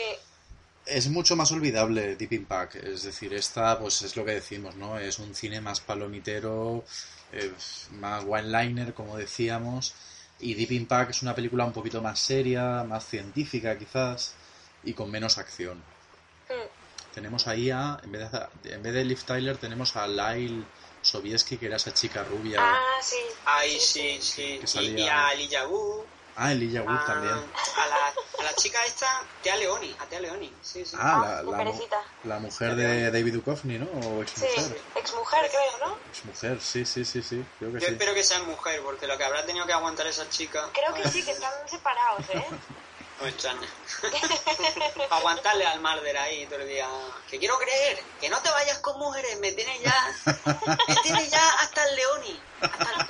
[0.90, 4.98] Es mucho más olvidable Deep Impact, es decir, esta pues es lo que decimos, ¿no?
[4.98, 6.86] Es un cine más palomitero,
[7.34, 7.52] eh,
[7.92, 9.94] más one-liner, como decíamos,
[10.40, 14.34] y Deep Impact es una película un poquito más seria, más científica quizás,
[14.84, 15.78] y con menos acción.
[16.50, 20.64] Mm, Tenemos ahí a, en vez de, en vez de Liv Tyler, tenemos a Lyle
[21.02, 22.60] Sobieski, que era esa chica rubia.
[22.62, 23.16] Ah, sí.
[23.46, 24.58] Ay, sí, sí.
[24.62, 25.26] Que salía- y a.
[26.40, 27.34] Ah, Elijah Wood a, también.
[27.34, 29.96] A la, a la chica esta, Tea Leoni.
[30.00, 30.96] A Tea Leoni, sí, sí.
[31.00, 31.74] Ah, Ah, la, la,
[32.26, 33.86] la mujer de David Duchovny, ¿no?
[34.08, 34.82] O ex Sí, mujer.
[34.96, 35.98] exmujer creo, ¿no?
[36.10, 37.44] Ex mujer, sí, sí, sí, sí.
[37.58, 37.94] Creo que Yo sí.
[37.94, 41.08] espero que sea mujer, porque lo que habrá tenido que aguantar esa chica Creo que
[41.10, 42.46] sí, que están separados, ¿eh?
[43.18, 43.68] no me extraña.
[45.10, 46.88] Aguantarle al Marder ahí todo el día.
[47.32, 50.16] Que quiero creer, que no te vayas con mujeres, me tienes ya.
[50.88, 52.40] Me tienes ya hasta el Leoni.
[52.62, 53.02] Hasta el.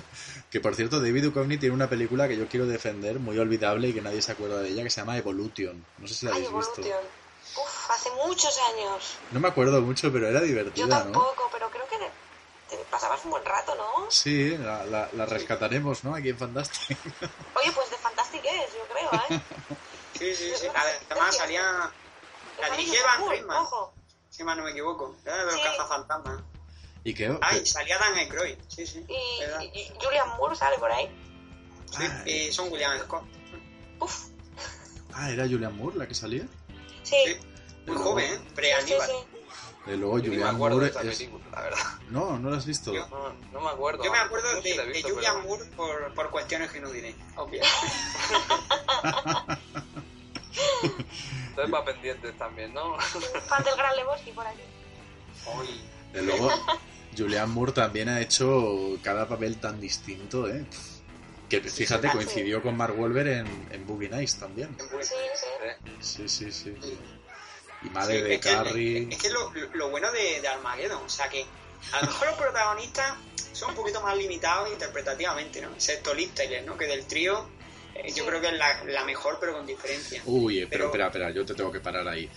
[0.50, 3.92] Que por cierto, David Duchovny tiene una película que yo quiero defender, muy olvidable y
[3.94, 5.84] que nadie se acuerda de ella, que se llama Evolution.
[5.98, 6.80] No sé si la Ay, habéis visto.
[6.80, 7.04] Evolution.
[7.56, 9.16] Uf, hace muchos años.
[9.30, 10.94] No me acuerdo mucho, pero era Yo divertida, ¿no?
[11.12, 14.10] tampoco, pero creo que te, pasabas un buen rato, ¿no?
[14.10, 16.14] Sí, la, la- la rescataremos, ¿no?
[16.14, 16.98] Aquí en Fantastic.
[17.54, 19.40] Oye, pues de Fantastic es, yo creo, ¿eh?
[20.18, 20.66] Sí, sí, sí.
[21.08, 21.92] Además salía.
[22.60, 23.92] La dirigía Van Ojo.
[24.28, 25.16] si mal no me equivoco.
[25.24, 25.60] Era de los Sí.
[25.62, 26.42] cazafantasmas.
[27.04, 27.36] ¿Y qué?
[27.40, 29.04] Ay, qué- salía Dan Aykroyd, sí, sí.
[29.08, 31.08] Y, y- y Julian Moore sale por ahí.
[31.90, 33.24] Sí, y son William Scott.
[34.00, 34.26] Uf,
[35.12, 36.44] Ah, ¿era Julian Moore la que salía?
[37.02, 37.16] sí.
[37.26, 37.36] Sí.
[37.86, 38.36] Muy Pero- joven, ¿eh?
[38.36, 39.08] Sí, sí, Pre-Aníbal.
[39.08, 39.14] sí.
[39.86, 41.16] De luego Yo ni me Julian acuerdo de Moore esa es...
[41.18, 41.78] película, la verdad.
[42.10, 42.92] No, no la has visto.
[42.92, 44.04] Yo- No, no me acuerdo.
[44.04, 46.90] Yo me acuerdo No de, de visto, Julian pero- Moore por, por cuestiones que no
[46.90, 47.62] diré, obvio.
[51.48, 52.98] Entonces va pendientes también, ¿no?
[53.00, 54.60] Fan del Gran Lebowski por aquí.
[55.58, 55.80] Uy.
[56.12, 56.50] De luego,
[57.16, 60.64] Julian Moore también ha hecho cada papel tan distinto, ¿eh?
[61.48, 62.12] Que fíjate, sí.
[62.14, 64.76] coincidió con Mark Wahlberg en, en Boogie Nights también.
[65.02, 65.48] Sí, sí.
[66.00, 66.74] Sí, sí, sí.
[66.80, 66.98] Sí.
[67.82, 69.08] Y madre Sí, de es que- Carrie.
[69.10, 71.44] Es que es lo, lo bueno de, de Armageddon, o sea que
[71.92, 73.14] a lo mejor los protagonistas
[73.52, 75.70] son un poquito más limitados interpretativamente, ¿no?
[75.72, 76.76] Excepto Liv Tyler, ¿no?
[76.76, 77.48] Que del trío
[77.96, 80.22] eh, yo creo que es la, la mejor, pero con diferencia.
[80.26, 82.30] Uy, eh, pero Pero- espera, espera, yo te tengo que parar ahí.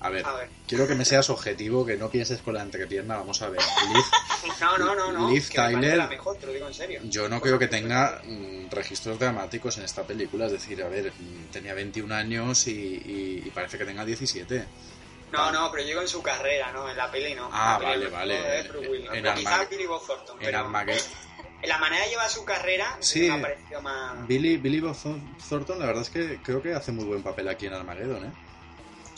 [0.00, 0.48] A ver, A ver.
[0.66, 3.16] quiero que me seas objetivo, que no pienses con la entrepierna.
[3.16, 3.60] Vamos a ver.
[3.60, 4.04] Liv,
[4.60, 5.28] No, no, no, no.
[5.52, 7.00] Tyler- la mejor, te lo digo en serio.
[7.04, 10.46] yo no creo que tenga mm, registros dramáticos en esta película.
[10.46, 14.64] Es decir, a ver, mm, tenía 21 años y, y- y parece que tenga 17.
[15.32, 16.88] No, no, pero digo en su carrera, ¿no?
[16.88, 17.50] En la peli no.
[17.52, 19.18] Ah, En la peli vale, vale.
[19.18, 21.06] En Billy Bob Thornton, En pero Armageddon.
[21.60, 23.28] en la manera de llevar su carrera Sí.
[23.28, 24.26] me ha parecido más...
[24.26, 27.48] Billy, Billy Bob Thor- Thornton, la verdad es que creo que hace muy buen papel
[27.48, 28.32] aquí en Armageddon, ¿eh?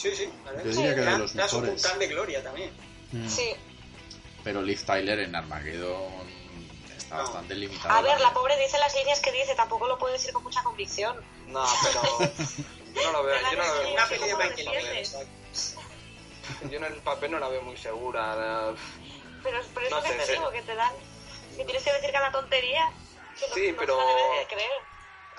[0.00, 0.32] Sí, sí.
[0.44, 0.62] ¿vale?
[0.64, 1.82] Yo diría que de los era su mejores.
[1.82, 2.72] puntal de gloria también.
[3.12, 3.28] Mm.
[3.28, 3.52] Sí.
[4.42, 6.10] Pero Liv Tyler en Armageddon
[6.96, 7.22] está No.
[7.24, 7.98] bastante limitada.
[7.98, 10.62] A ver, la pobre dice las líneas que dice, tampoco lo puede decir con mucha
[10.62, 11.16] convicción.
[11.48, 12.02] No, pero.
[12.94, 13.36] Yo no lo veo.
[13.52, 14.08] Yo, no lo veo Una
[16.68, 18.74] yo en el papel no la veo muy segura.
[19.42, 20.92] Pero, pero es No lo que sé, te digo, que te dan...
[21.56, 22.90] Si tienes que decir cada tontería,
[23.38, 24.70] que Sí, no pero- se la debe de creer.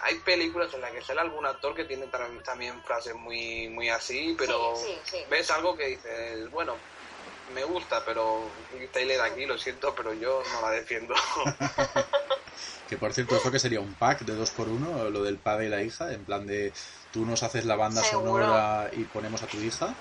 [0.04, 3.90] Hay películas en las que sale algún actor que tiene tam- también frases muy, muy
[3.90, 5.26] así, pero Sí, sí, sí.
[5.30, 6.80] ves algo que dices, bueno,
[7.48, 8.56] me gusta, pero
[8.94, 11.14] Taylor aquí, lo siento, pero yo no la defiendo.
[12.88, 15.10] Que por cierto, ¿esto que sería un pack de dos por uno?
[15.10, 16.74] Lo del padre y la hija, en plan de
[17.10, 18.34] tú nos haces la banda Seguro.
[18.34, 19.96] sonora y ponemos a tu hija.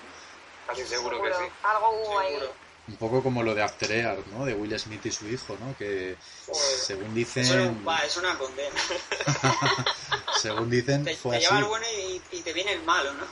[0.66, 1.44] Casi seguro que sí.
[1.62, 2.36] Algo hubo ahí.
[2.90, 4.44] Un poco como lo de After ¿no?
[4.44, 5.74] De Will Smith y su hijo, ¿no?
[5.76, 6.16] Que
[6.46, 6.78] Joder.
[6.86, 8.80] según Eso dicen, un- es una condena.
[10.42, 11.46] según dicen Te, fue te así.
[11.46, 13.26] lleva el bueno y, y te viene el malo, ¿no?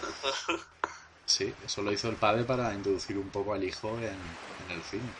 [1.26, 4.82] Sí, eso lo hizo el padre para introducir un poco al hijo en, en el
[4.82, 5.14] cine.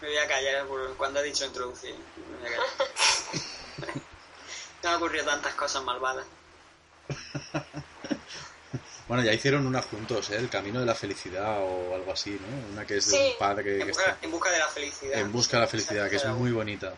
[0.00, 1.94] Me voy a callar por cuando ha dicho introducir.
[2.16, 2.66] Me voy a callar.
[4.82, 6.26] Me han ocurrido tantas cosas malvadas.
[9.12, 10.36] Bueno, ya hicieron una juntos, ¿eh?
[10.36, 12.72] El camino de la felicidad o algo así, ¿no?
[12.72, 13.30] Una que es de Sí.
[13.32, 15.18] un padre que, En que busca, está en busca de la felicidad.
[15.20, 16.94] en busca de la felicidad, que es muy bonita.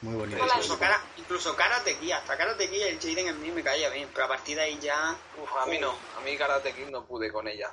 [0.00, 0.42] Muy bonita.
[0.42, 4.08] Incluso, cara, incluso Karate Kid, hasta Karate Kid el Jaden en mí me caía bien,
[4.14, 5.14] pero a partir de ahí ya...
[5.36, 7.70] Uf, a mí no, a mí Karate Kid no pude con ella.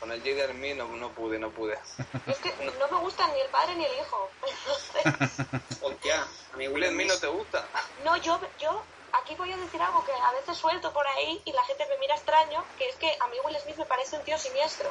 [0.00, 1.78] Con el Jaden Me no, no pude, no pude.
[2.26, 4.32] Es que no me gustan ni el padre ni el hijo.
[4.48, 7.68] Entonces, Hostia, a mí Will Smith Smith no te gusta.
[8.04, 8.82] no, yo, yo
[9.12, 11.98] aquí voy a decir algo que a veces suelto por ahí y la gente me
[11.98, 14.90] mira extraño, que es que a mí Will Smith me parece un tío siniestro.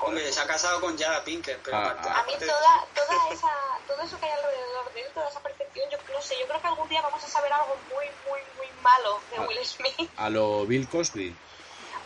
[0.00, 2.20] Hombre, se ha casado con Jada Pinkett, pero Ah, ah.
[2.20, 3.50] A mí toda, toda esa,
[3.86, 6.60] todo eso que hay alrededor de él, toda esa percepción, yo no sé, yo creo
[6.60, 9.46] que algún día vamos a saber algo muy, muy, muy malo de Ah.
[9.48, 10.10] Will Smith.
[10.16, 11.34] A lo Bill Cosby.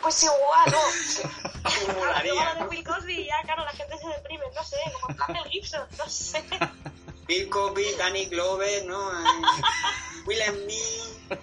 [0.00, 1.92] Pues igual, ¿no?
[2.24, 2.64] Luego lo de.
[2.64, 6.08] Will Cosby y ya, claro, la gente se deprime, no sé, como Mel Gibson, no
[6.08, 6.42] sé.
[7.26, 9.10] Bill Cosby, Danny Glover, ¿no?
[10.22, 11.40] Eh, Will Smith,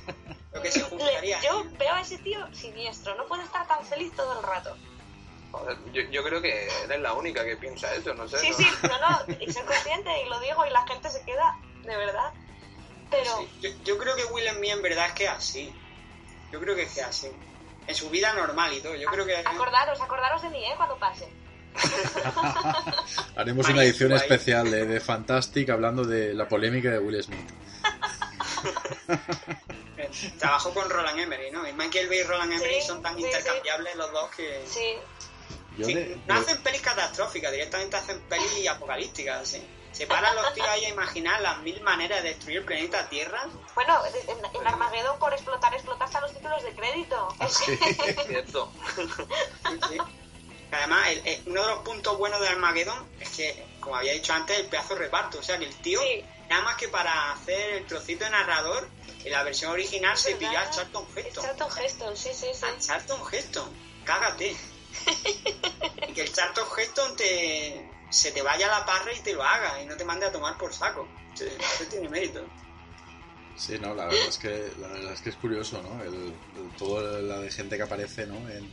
[0.53, 1.41] lo que se juntaría.
[1.41, 4.75] Yo veo a ese tío siniestro, no puede estar tan feliz todo el rato.
[5.51, 8.37] Joder, yo, yo creo que eres la única que piensa eso, no sé.
[8.39, 8.57] Sí, ¿no?
[8.57, 11.97] sí, no, no, y soy consciente y lo digo y la gente se queda, de
[11.97, 12.33] verdad.
[13.09, 15.73] Pero, Sí, Yo, yo creo que Will Smith en verdad es que así.
[16.51, 17.29] Yo creo que es que así.
[17.87, 18.95] En su vida normal y todo.
[18.95, 19.37] Yo creo que...
[19.37, 20.73] acordaros, acordaros de mí, ¿eh?
[20.77, 21.27] Cuando pase.
[23.35, 24.17] Haremos una edición ahí.
[24.17, 27.49] especial de, de Fantastic hablando de la polémica de Will Smith.
[30.39, 31.67] Trabajó con Roland Emmerich, ¿no?
[31.67, 33.27] Y Michael Bay y Roland Emmerich Sí, son tan sí, sí.
[33.27, 34.63] intercambiables los dos que...
[34.67, 34.93] Sí,
[35.77, 39.47] Yo Sí, de- no de- hacen pelis catastróficas, directamente hacen pelis apocalípticas.
[39.47, 39.61] ¿sí?
[39.91, 43.45] Se paran los tíos ahí a imaginar las mil maneras de destruir el planeta Tierra.
[43.75, 47.35] bueno, en, en Armagedón por explotar, explotar hasta los títulos de crédito.
[47.39, 47.77] Ah, sí.
[48.27, 48.71] Cierto.
[48.95, 49.97] Sí, sí.
[50.71, 54.31] Además, el- el- uno de los puntos buenos de Armageddon es que, como había dicho
[54.33, 55.39] antes, el pedazo de reparto.
[55.39, 56.23] O sea, que el tío, Sí.
[56.49, 58.87] Nada más que para hacer el trocito de narrador,
[59.23, 61.43] en la versión original se pilló a Charlton Heston.
[61.43, 62.65] Charlton Heston, sí, sí, sí.
[62.65, 63.69] A Charlton Heston,
[64.05, 64.55] cágate.
[66.07, 69.43] y que el Charlton Heston te, se te vaya a la parra y te lo
[69.43, 71.07] haga y no te mande a tomar por saco.
[71.35, 72.43] Sí, Eso tiene mérito.
[73.55, 76.01] Sí, no, la verdad es que, la verdad es, que es curioso, ¿no?
[76.03, 78.35] El, el- todo la de gente que aparece, ¿no?
[78.49, 78.71] En,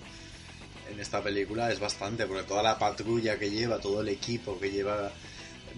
[0.89, 4.70] en esta película es bastante, porque toda la patrulla que lleva, todo el equipo que
[4.70, 5.11] lleva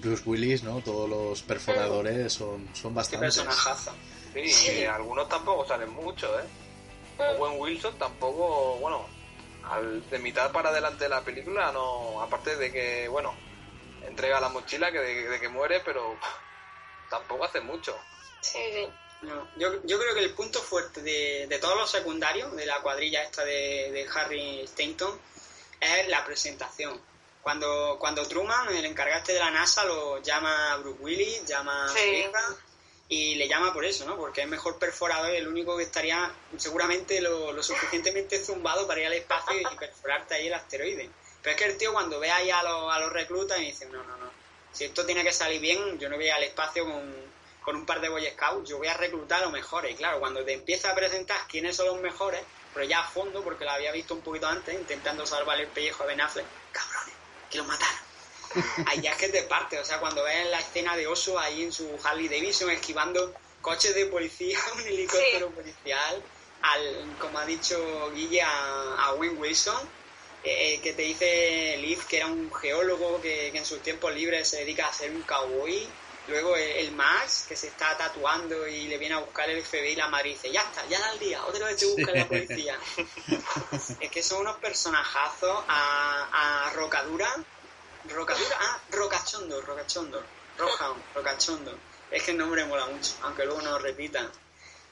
[0.00, 0.80] Bruce Willis, ¿no?
[0.80, 3.36] Todos los perforadores son, son Qué bastantes.
[3.36, 3.92] personajazo.
[4.34, 4.72] Sí, Sí.
[4.80, 6.44] y algunos tampoco salen mucho, ¿eh?
[7.38, 9.06] Owen Wilson tampoco, bueno,
[9.64, 13.34] al, de mitad para adelante de la película, no, aparte de que, bueno,
[14.06, 16.16] entrega la mochila que de, de que muere, pero
[17.10, 17.96] tampoco hace mucho.
[18.40, 18.86] Sí, sí.
[19.22, 22.80] No, yo, yo creo que el punto fuerte de, de todos los secundarios, de la
[22.82, 25.18] cuadrilla esta de, de Harry Stanton,
[25.80, 27.00] es la presentación.
[27.48, 31.88] Cuando, cuando Truman, el encargante de la NASA, lo llama a Bruce Willis, llama a
[31.88, 32.10] su Sí.
[32.16, 32.56] hija,
[33.08, 34.18] y le llama por eso, ¿no?
[34.18, 39.00] Porque es mejor perforador y el único que estaría seguramente lo, lo suficientemente zumbado para
[39.00, 41.08] ir al espacio y perforarte ahí el asteroide.
[41.42, 43.86] Pero es que el tío cuando ve ahí a los, a los reclutas y dice,
[43.86, 44.30] no, no, no,
[44.70, 47.14] si esto tiene que salir bien, yo no voy al espacio con,
[47.62, 49.92] con un par de Boy Scouts, yo voy a reclutar a los mejores.
[49.92, 52.42] Y claro, cuando te empieza a presentar quiénes son los mejores,
[52.74, 56.02] pero ya a fondo, porque lo había visto un poquito antes, intentando salvar el pellejo
[56.02, 57.14] a Ben Affleck, cabrones,
[57.50, 57.98] que los mataron.
[58.86, 61.62] Ahí ya es que te parte, o sea, cuando ves la escena de Oso ahí
[61.62, 66.22] en su Harley Davidson esquivando coches de policía, un helicóptero policial,
[66.62, 69.88] al, como ha dicho Guille, a, a Wayne Wilson,
[70.44, 74.48] eh, que te dice Liv que era un geólogo que, que en sus tiempos libres
[74.48, 75.86] se dedica a ser un cowboy.
[76.28, 79.92] Luego el, el Max, que se está tatuando y le viene a buscar el FBI
[79.92, 82.28] y la madre dice, ya está, ya da el día, otra vez te busca la
[82.28, 82.78] policía.
[84.00, 87.28] es que son unos personajazos a, a Rocadura.
[88.04, 90.22] Rocadura, ah, Rocachondo, Rocachondo,
[90.56, 91.78] Rojaun, Rocachondo.
[92.10, 94.30] Es que el nombre mola mucho, aunque luego no lo repitan.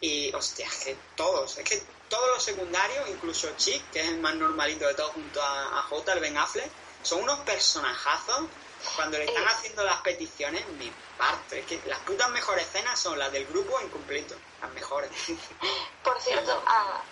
[0.01, 4.21] Y, hostia, es que todos, es que todos los secundarios, incluso Chick, que es el
[4.21, 6.71] más normalito de todos junto a, a J, el Ben Affleck,
[7.03, 8.47] son unos personajazos.
[8.95, 9.49] Cuando le están Eh.
[9.51, 11.61] haciendo las peticiones, mi parte.
[11.61, 15.11] Es que las putas mejores escenas son las del grupo incompleto, las mejores.
[16.05, 17.03] Por cierto, a,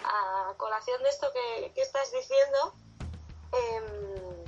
[0.50, 2.74] a colación de esto que, que estás diciendo,
[3.52, 4.44] em,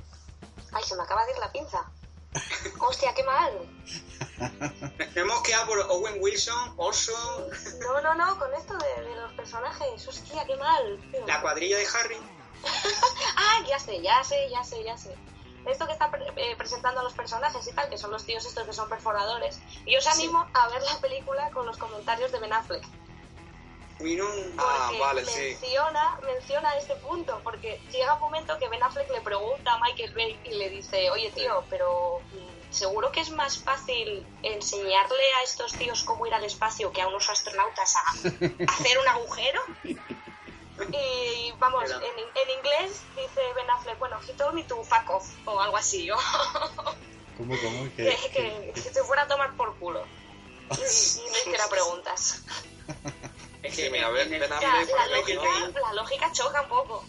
[0.73, 1.85] ay, se me acaba de ir la pinza.
[2.79, 3.51] Hostia, qué mal.
[5.15, 7.49] Hemos quedado por Owen Wilson, Orson,
[7.79, 10.07] No, no, no, con esto de, de los personajes.
[10.07, 10.99] Hostia, qué mal.
[11.11, 11.25] tío.
[11.25, 12.17] la cuadrilla de Harry.
[13.37, 15.15] Ah, ya sé, ya sé, ya sé, ya sé.
[15.67, 18.45] Esto que está pre- eh, presentando a los personajes y tal, que son los tíos
[18.45, 19.59] estos que son perforadores.
[19.85, 20.09] Y os Sí.
[20.13, 22.83] animo a ver la película con los comentarios de Ben Affleck.
[24.59, 25.39] Ah, vale, sí.
[25.59, 30.13] menciona, menciona este punto, porque llega un momento que Ben Affleck le pregunta a Michael
[30.13, 35.43] Bay y le dice, oye tío, pero mm, seguro que es más fácil enseñarle a
[35.43, 38.01] estos tíos cómo ir al espacio que a unos astronautas a
[38.71, 39.61] hacer un agujero.
[40.91, 45.09] Y vamos, Pero- en, en inglés dice Ben Affleck, bueno, he told me to fuck
[45.09, 46.17] off, o algo así, o
[47.37, 47.83] ¿Cómo, cómo?
[47.95, 50.03] que, ¿Qué- que, qué- que se fuera a tomar por culo.
[50.71, 50.77] Y, y
[51.31, 52.43] no hiciera preguntas.
[53.63, 54.49] Es mira, Ben- Affleck,
[54.95, 57.03] la, lógica, la lógica choca un poco.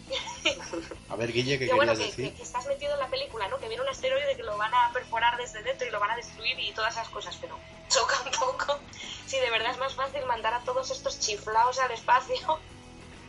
[1.11, 2.31] A ver, Guille, ¿qué Que bueno, que, decir?
[2.31, 3.59] que- que estás metido en la película, ¿no?
[3.59, 6.17] Que viene un asteroide que lo van a perforar desde dentro y lo van a
[6.17, 7.59] destruir y todas esas cosas, pero
[7.89, 8.79] choca un poco.
[9.27, 12.59] Si de verdad es más fácil mandar a todos estos chiflados al espacio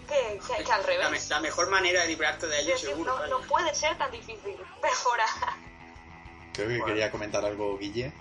[0.10, 1.30] que, que- que al la, revés.
[1.30, 3.18] la mejor manera de librarte de decir, seguro.
[3.20, 5.28] no, no puede ser tan difícil perforar.
[6.53, 6.86] Creo que Bueno.
[6.86, 8.12] quería comentar algo, Guille.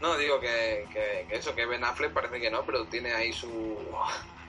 [0.00, 3.32] No, digo que, que- que eso, que Ben Affleck parece que no, pero tiene ahí
[3.32, 3.78] su,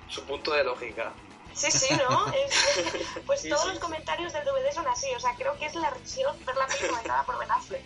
[0.10, 1.14] su punto de lógica.
[1.54, 2.28] Sí, sí, ¿no?
[2.34, 3.70] Es- pues Sí, todos sí.
[3.70, 5.08] los comentarios del DVD son así.
[5.16, 7.82] O sea, creo que es la risión ver la película comentada por Ben Affleck.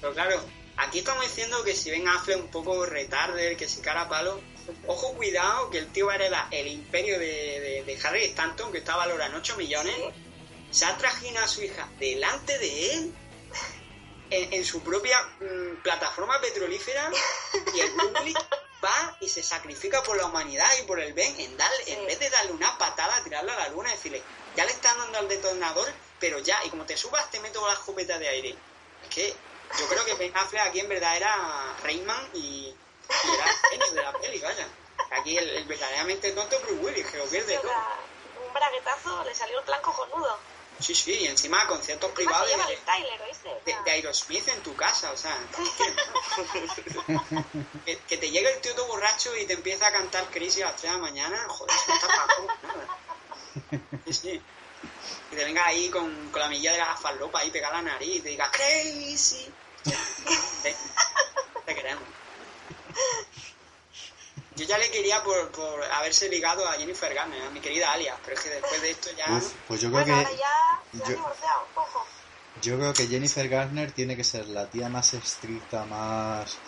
[0.00, 0.40] Pero claro,
[0.76, 4.38] aquí estamos diciendo que si Ben Affleck un poco retarder, que si cara a palo,
[4.86, 8.96] ojo cuidado que el tío hereda el imperio de, de, de Harry Stanton, que está
[8.96, 9.94] valorado en 8 millones,
[10.70, 13.14] se ha trajinado a su hija delante de él
[14.30, 17.10] en, en su propia mm, plataforma petrolífera
[17.74, 18.40] y el público
[18.84, 22.18] va y se sacrifica por la humanidad y por el Ben en, darle, en vez
[22.20, 24.22] de darle una patada, tirarle a la luna y decirle,
[24.56, 25.88] ya le están dando al detonador,
[26.20, 28.54] pero ya, y como te subas te meto la escopeta de aire.
[29.04, 29.34] Es que
[29.78, 32.74] yo creo que Ben Affleck aquí en verdad era Rayman y,
[33.24, 34.66] y era el genio de la peli, vaya.
[35.10, 37.72] Aquí el, el verdaderamente tonto Bruce Willis, que lo pierde todo.
[38.46, 40.38] un braguetazo, le salió el plan cojonudo.
[40.80, 43.48] Sí, sí, y encima conciertos Encima privados de, el Tyler, ¿oíste?
[43.66, 45.36] De, de Aerosmith en tu casa, o sea,
[47.84, 50.66] que, que te llegue el tío todo borracho y te empieza a cantar Crisis a
[50.66, 52.26] las 3 de la mañana, joder, eso está nada.
[54.06, 54.42] Sí, sí.
[55.32, 57.90] Y te venga ahí con, con la milla de la farlopa ahí pegada a la
[57.90, 59.52] nariz y te diga Crazy.
[60.62, 60.76] Te,
[61.66, 62.04] te queremos.
[64.54, 68.20] Yo ya le quería por, por haberse ligado a Jennifer Garner, a mi querida Alia,
[68.24, 69.36] pero es que después de esto ya...
[69.36, 70.44] Uf, pues yo creo bueno, ahora que ya
[70.90, 72.06] se han yo- divorciado, ojo.
[72.56, 76.60] yo creo que Jennifer Garner tiene que ser la tía más estricta, más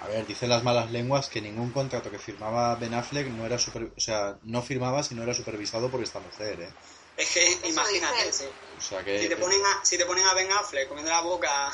[0.00, 3.58] a ver, dicen las malas lenguas que ningún contrato que firmaba Ben Affleck no era
[3.58, 6.74] super, o sea, no firmaba si no era supervisado por esta mujer, ¿eh?
[7.16, 8.30] Es que imagínate.
[8.76, 11.20] O sea que Si te ponen a, si te ponen a Ben Affleck comiendo la
[11.20, 11.72] boca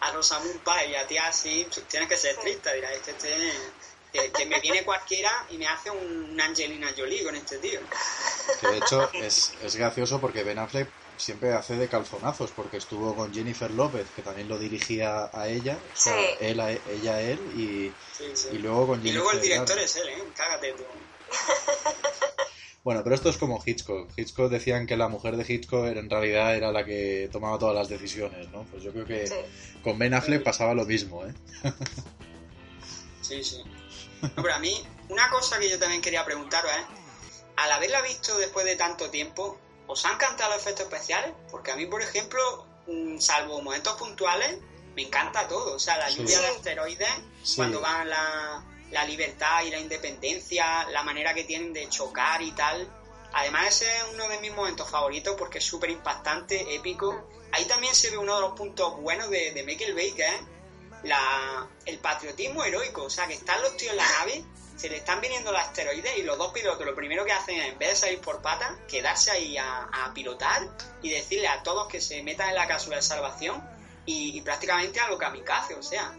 [0.00, 3.52] a Rosamund Pike y a ti así, tú tienes que ser estricta, dirás, este, este,
[4.12, 7.80] que, que me viene cualquiera y me hace un, Angelina Jolie con este tío.
[8.60, 13.14] que de hecho es, es gracioso porque Ben Affleck siempre hace de calzonazos porque estuvo
[13.14, 16.26] con Jennifer López que también lo dirigía a ella, o sea, Sí.
[16.40, 18.48] él a ella a él y, Sí, sí.
[18.52, 19.84] y luego con Y Jennifer luego el director Garner.
[19.84, 20.24] es él, ¿eh?
[20.34, 20.84] Cágate tú.
[22.88, 24.08] Bueno, pero esto es como Hitchcock.
[24.16, 27.74] Hitchcock decían que la mujer de Hitchcock era- en realidad era la que tomaba todas
[27.74, 28.62] las decisiones, ¿no?
[28.62, 29.34] Pues yo creo que Sí.
[29.84, 31.34] con Ben Affleck pasaba lo mismo, ¿eh?
[33.20, 33.62] Sí, sí.
[34.22, 34.74] No, pero a mí,
[35.10, 39.58] una cosa que yo también quería preguntaros es, al haberla visto después de tanto tiempo,
[39.86, 41.32] ¿os han encantado los efectos especiales?
[41.50, 42.40] Porque a mí, por ejemplo,
[42.86, 44.56] mm, salvo momentos puntuales,
[44.96, 45.74] me encanta todo.
[45.74, 46.16] O sea, la Sí.
[46.22, 47.08] lluvia de asteroides,
[47.42, 47.56] Sí.
[47.56, 52.52] cuando van la, la libertad y la independencia, la manera que tienen de chocar y
[52.52, 52.88] tal.
[53.32, 57.28] Además, ese es uno de mis momentos favoritos porque es súper impactante, épico.
[57.52, 60.34] Ahí también se ve uno de los puntos buenos de, de Michael Bay, que es
[61.86, 63.04] el patriotismo heroico.
[63.04, 64.44] O sea, que están los tíos en la nave,
[64.76, 67.72] se le están viniendo los asteroides y los dos pilotos lo primero que hacen es,
[67.72, 70.62] en vez de salir por patas, quedarse ahí a, a pilotar
[71.02, 73.62] y decirle a todos que se metan en la cápsula de salvación
[74.06, 76.14] y, y prácticamente a lo kamikaze, o sea.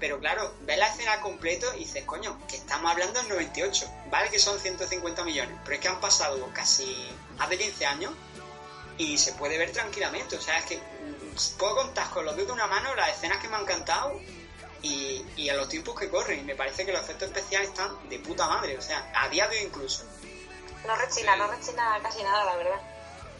[0.00, 3.90] Pero claro, ves la escena completo y dices, coño, que estamos hablando del 98.
[4.10, 8.12] Vale que son 150 millones, pero es que han pasado casi más de 15 años
[8.98, 10.36] y se puede ver tranquilamente.
[10.36, 13.38] O sea, es que mm, puedo contar con los dedos de una mano las escenas
[13.38, 14.20] que me han encantado
[14.82, 16.40] y, y a los tiempos que corren.
[16.40, 18.76] Y me parece que los efectos especiales están de puta madre.
[18.76, 20.04] O sea, a día de hoy incluso.
[20.86, 22.80] No rechina, no rechina casi nada, la verdad.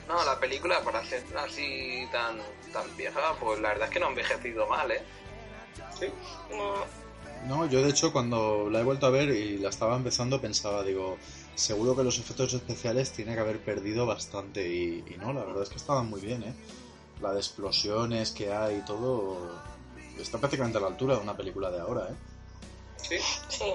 [0.06, 2.40] No, la película para ser así tan,
[2.72, 5.02] tan vieja, pues la verdad es que no ha envejecido mal, ¿eh?
[6.00, 6.06] Sí.
[6.50, 6.74] No,
[7.46, 10.82] No, yo de hecho cuando la he vuelto a ver y la estaba empezando pensaba,
[10.82, 11.18] digo,
[11.54, 15.62] seguro que los efectos especiales tiene que haber perdido bastante y, y no, la verdad
[15.62, 16.54] es que estaban muy bien, ¿eh?
[17.20, 19.60] La de explosiones que hay y todo
[20.18, 22.14] está prácticamente a la altura de una película de ahora, ¿eh?
[22.96, 23.16] Sí.
[23.48, 23.72] sí.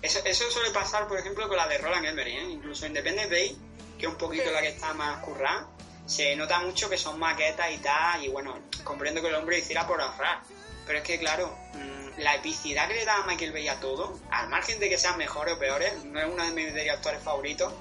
[0.00, 2.50] Eso, eso suele pasar, por ejemplo, con la de Roland Emmerich, ¿eh?
[2.50, 3.56] Incluso Independence Day,
[3.98, 5.68] que es un poquito la que está más currada,
[6.06, 9.86] se nota mucho que son maquetas y tal, y bueno, comprendo que el hombre hiciera
[9.86, 10.42] por ahorrar.
[10.92, 14.20] Pero es que, claro, mm, la epicidad que le da a Michael Bay a todo,
[14.30, 17.72] al margen de que sean mejores o peores, no es uno de mis directores favoritos,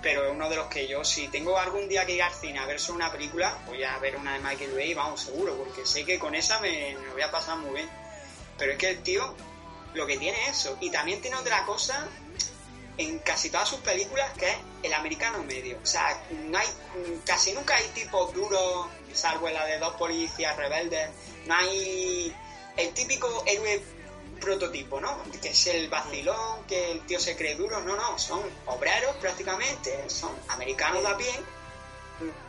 [0.00, 2.60] pero es uno de los que yo, si tengo algún día que ir al cine
[2.60, 6.04] a ver una película, voy a ver una de Michael Bay, vamos, seguro, porque sé
[6.04, 7.90] que con esa me, me voy a pasar muy bien.
[8.56, 9.34] Pero es que el tío
[9.94, 10.78] lo que tiene es eso.
[10.80, 12.06] Y también tiene otra cosa
[12.98, 15.76] en casi todas sus películas que es el americano medio.
[15.82, 16.68] O sea, no hay,
[17.26, 21.10] casi nunca hay tipos duros, salvo en la de dos policías rebeldes.
[21.46, 22.32] No hay
[22.80, 23.82] el típico héroe
[24.40, 25.22] prototipo, ¿no?
[25.40, 27.80] Que es el vacilón, que el tío se cree duro.
[27.80, 31.32] No, no, son obreros prácticamente, son americanos de a pie,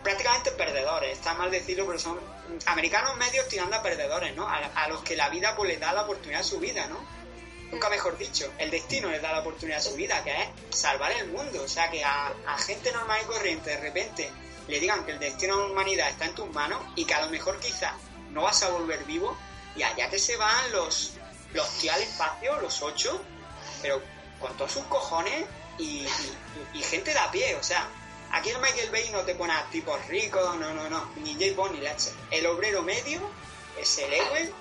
[0.03, 1.17] prácticamente perdedores.
[1.17, 2.19] Está mal decirlo, pero son
[2.65, 4.47] americanos medios tirando a perdedores, ¿no?
[4.47, 6.97] A, a los que la vida pues les da la oportunidad de su vida, ¿no?
[7.71, 11.11] Nunca mejor dicho, el destino les da la oportunidad de su vida, que es salvar
[11.13, 11.63] el mundo.
[11.63, 14.29] O sea, que a, a gente normal y corriente de repente
[14.67, 17.21] le digan que el destino de la humanidad está en tus manos y que a
[17.21, 17.93] lo mejor quizás
[18.31, 19.37] no vas a volver vivo
[19.75, 21.13] y allá que se van los,
[21.53, 23.21] los tíos al espacio, los ocho,
[23.81, 24.01] pero
[24.39, 25.45] con todos sus cojones
[25.77, 26.05] y,
[26.81, 27.55] gente de a pie.
[27.55, 27.87] O sea,
[28.31, 31.55] aquí el Michael Bay no te pone a tipos ricos, no, no, no, ni J.
[31.55, 32.11] Bond ni leche.
[32.31, 33.21] El obrero medio
[33.79, 34.51] es el héroe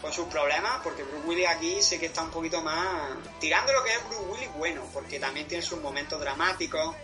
[0.00, 3.82] con sus problemas, porque Bruce Willis aquí sé que está un poquito más tirando lo
[3.82, 6.94] que es Bruce Willis bueno, porque también tiene sus momentos dramáticos,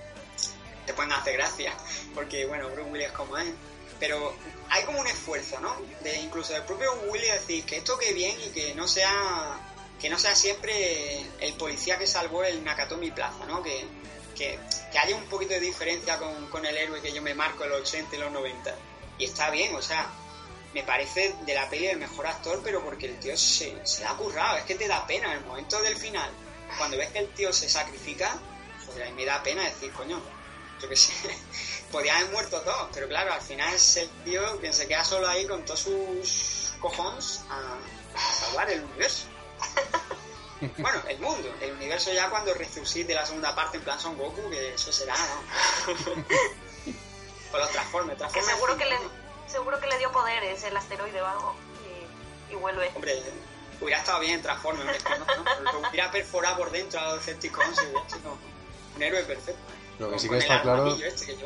[0.87, 1.73] te pueden hacer gracia,
[2.15, 3.47] porque bueno, Bruce Willis como es,
[3.99, 4.35] pero
[4.71, 5.77] hay como un esfuerzo, ¿no?
[6.23, 9.61] Incluso del propio Willis decir que esto que bien y que no sea
[10.01, 13.63] que no sea siempre el policía que salvó el Nakatomi Plaza, ¿no?
[13.63, 13.87] Que,
[14.37, 14.59] que,
[14.93, 17.71] que haya un poquito de diferencia con, con el héroe que yo me marco en
[17.71, 18.75] los 80 y los 90.
[19.17, 20.11] Y está bien, o sea,
[20.75, 24.15] me parece de la peli el mejor actor, pero porque el tío se, se ha
[24.15, 26.31] currado, es que te da pena en el momento del final.
[26.77, 28.37] Cuando ves que el tío se sacrifica,
[28.85, 30.21] joder, a mí me da pena decir, coño,
[30.83, 31.13] yo qué sé,
[31.95, 35.29] podían haber muerto todos, pero claro, al final es el tío que se queda solo
[35.29, 39.27] ahí con todos sus cojones a, a salvar el universo.
[40.79, 44.49] Bueno, el mundo, el universo ya cuando resucite la segunda parte en plan Son Goku,
[44.49, 45.95] que eso será, ¿no?
[47.51, 48.55] Con los Transformers, Que Transformers.
[48.55, 48.97] seguro que le,
[49.47, 51.55] seguro que le dio poderes el asteroide o algo.
[52.51, 52.91] Y, y vuelve.
[52.95, 53.23] Hombre,
[53.81, 55.73] hubiera estado bien Transformers, que ¿no?
[55.73, 58.39] Lo hubiera perforado por dentro a los Decepticons y hubiera sido
[58.97, 59.61] un héroe perfecto.
[59.99, 61.37] Lo que sí que está claro, este que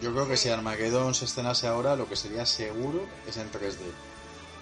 [0.00, 3.76] yo creo que si Armageddon se estrenase ahora, lo que sería seguro es en 3D.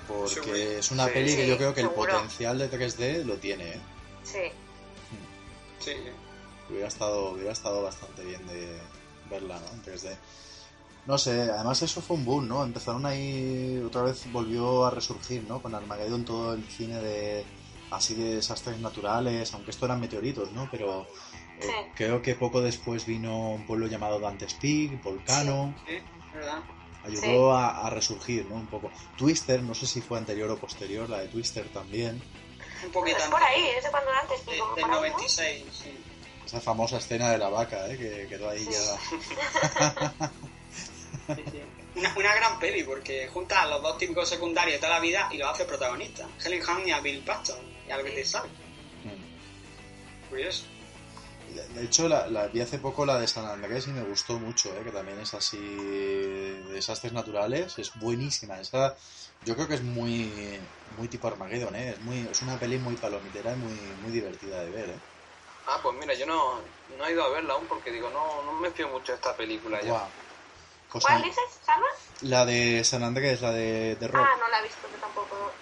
[0.07, 0.55] Porque Seguro.
[0.57, 3.81] es una Sí, peli que yo creo que el potencial de 3D lo tiene, ¿eh?
[4.25, 4.39] Sí.
[5.79, 6.11] Sí, sí.
[6.71, 8.79] Hubiera estado, hubiera estado bastante bien de
[9.31, 9.69] verla, ¿no?
[9.73, 10.17] En 3D.
[11.07, 12.63] No sé, además eso fue un boom, ¿no?
[12.63, 15.61] Empezaron ahí, otra vez volvió a resurgir, ¿no?
[15.63, 17.45] Con Armageddon todo el cine de
[17.91, 20.69] así de desastres naturales, aunque esto eran meteoritos, ¿no?
[20.71, 21.07] Pero
[21.63, 21.91] eh, Sí.
[21.95, 25.99] creo que poco después vino un pueblo llamado Dante's Peak, Volcano, Sí,
[26.35, 26.61] ¿verdad?
[27.05, 28.57] ayudó a, a resurgir, ¿no?
[28.57, 28.91] Un poco.
[29.17, 32.23] Twister, no sé si fue anterior o posterior, la de Twister también.
[32.85, 34.95] Un poquito por ahí, es de cuando antes, De- del por ahí, ¿no?
[34.97, 35.99] 96, sí.
[36.45, 37.97] Esa famosa escena de la vaca, ¿eh?
[37.97, 38.71] Que quedó ahí Sí.
[38.73, 40.31] ya...
[41.37, 41.63] Sí, sí.
[41.95, 45.29] Una, una gran peli porque junta a los dos típicos secundarios de toda la vida
[45.31, 46.27] y los hace protagonistas.
[46.45, 47.59] Helen Hunt y a Bill Paxton.
[47.87, 48.49] Y a lo que te sabe.
[49.05, 50.29] Mm.
[50.31, 50.65] Curioso.
[51.53, 54.77] De hecho, la, la vi hace poco la de San Andrés y me gustó mucho,
[54.77, 54.85] ¿eh?
[54.85, 57.79] que también es así de desastres naturales.
[57.79, 58.61] Es buenísima.
[58.61, 58.97] Esa,
[59.43, 61.91] yo creo que es muy, muy tipo Armageddon, ¿eh?
[61.91, 64.91] es, muy, es una peli muy palomitera y muy, muy divertida de ver.
[64.91, 65.01] ¿eh?
[65.67, 68.53] Ah, pues mira, yo no, no he ido a verla aún porque digo, no, no
[68.53, 70.13] me fío mucho de esta película ya.
[70.91, 71.87] Pues ¿Cuál dices, Salma?
[72.23, 74.27] la de San Andrés, la de, de Rock.
[74.27, 75.55] Ah, no la he visto, yo tampoco.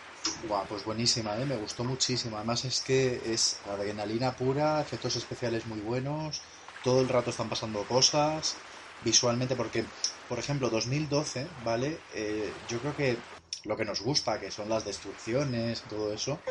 [0.43, 1.47] Buah, pues buenísima, ¿eh?
[1.47, 2.37] me gustó muchísimo.
[2.37, 6.43] Además es que es adrenalina pura, efectos especiales muy buenos,
[6.83, 8.59] todo el rato están pasando cosas,
[9.01, 9.87] visualmente, porque,
[10.29, 12.03] por ejemplo, 2012, ¿vale?
[12.11, 13.23] Eh, yo creo que
[13.65, 16.43] lo que nos gusta, que son las destrucciones y todo eso,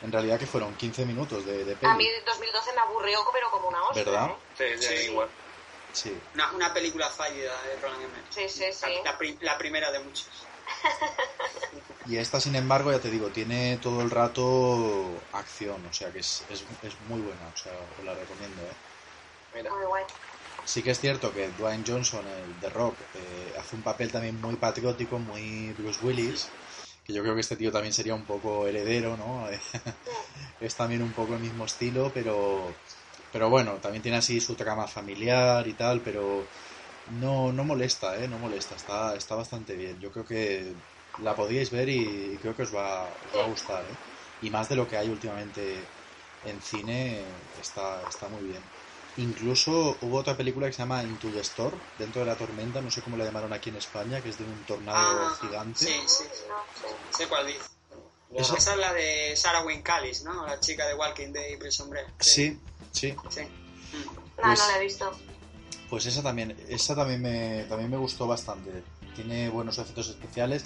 [0.00, 1.92] en realidad que fueron 15 minutos de, de peli.
[1.92, 4.04] A mí 2012 me aburrió, pero como una hostia.
[4.04, 4.30] ¿Verdad?
[4.30, 4.76] ¿eh?
[4.78, 5.10] Sí, sí, Sí.
[5.10, 5.30] igual.
[5.92, 8.32] Sí, Una, una película fallida de Roland Emmerich.
[8.32, 8.86] Sí, sí, sí.
[9.04, 10.49] La, la primera de muchas.
[12.04, 16.20] Y esta, sin embargo, ya te digo, tiene todo el rato acción, o sea que
[16.20, 18.76] es, es, es muy buena, o sea, os la recomiendo, ¿eh?
[19.54, 19.70] Mira.
[19.70, 20.04] Muy guay.
[20.64, 24.40] Sí que es cierto que Dwayne Johnson, el The Rock, eh, hace un papel también
[24.40, 26.54] muy patriótico, muy Bruce Willis,
[27.04, 29.46] que yo creo que este tío también sería un poco heredero, ¿no?
[30.60, 32.80] es también un poco el mismo estilo, pero,
[33.30, 36.50] pero bueno, también tiene así su trama familiar y tal, pero
[37.06, 38.28] no, no molesta, ¿eh?
[38.28, 39.98] No molesta, está, está bastante bien.
[40.00, 40.74] Yo creo que
[41.18, 43.96] la podíais ver y, y creo que os va, os va a gustar, ¿eh?
[44.42, 45.88] Y más de lo que hay últimamente
[46.44, 47.26] en cine,
[47.60, 48.62] está, está muy bien.
[49.16, 52.90] Incluso hubo otra película que se llama Into the Storm, dentro de la tormenta, no
[52.90, 55.84] sé cómo la llamaron aquí en España, que es de un tornado Ah, gigante.
[55.84, 56.24] Sí, sí.
[56.24, 56.86] Sí.
[57.18, 57.60] Sé cuál dice.
[58.32, 60.46] Eso- Esa es la de Sarah Wayne Callis, ¿no?
[60.46, 62.06] La chica de Walking Dead y Prison Break.
[62.20, 62.58] Sí,
[62.92, 63.14] sí.
[63.28, 63.40] Sí.
[63.42, 64.04] Mm.
[64.14, 65.10] No, Pues- no la he visto.
[65.90, 68.70] Pues esa también, esa también me, también me gustó bastante.
[69.16, 70.64] Tiene buenos efectos especiales.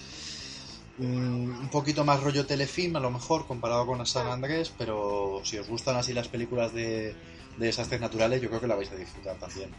[0.99, 5.59] Mm, un poquito más rollo telefilm, a lo mejor, comparado con San Andrés, pero si
[5.59, 7.14] os gustan así las películas de,
[7.57, 9.75] de desastres naturales, yo creo que la vais a disfrutar también.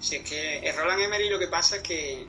[0.00, 2.26] Si es que el Roland Emmerich lo que pasa es que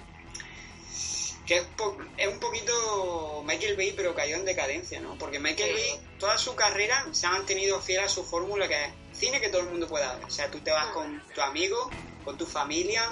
[1.46, 5.18] que es, po- es un poquito Michael Bay pero cayó en decadencia, ¿no?
[5.18, 5.76] Porque Michael Sí.
[5.76, 9.50] Bay toda su carrera se ha mantenido fiel a su fórmula que es cine que
[9.50, 10.26] todo el mundo pueda ver.
[10.26, 10.94] O sea, tú te vas Ah.
[10.94, 11.92] con tu amigo,
[12.24, 13.04] con tu familia,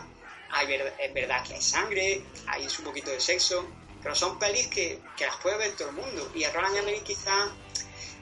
[0.50, 3.66] hay ver- es verdad que hay sangre, hay un poquito de sexo,
[4.02, 6.32] pero son pelis que, que las puede ver todo el mundo.
[6.34, 7.56] Y el Roland Emmerich quizá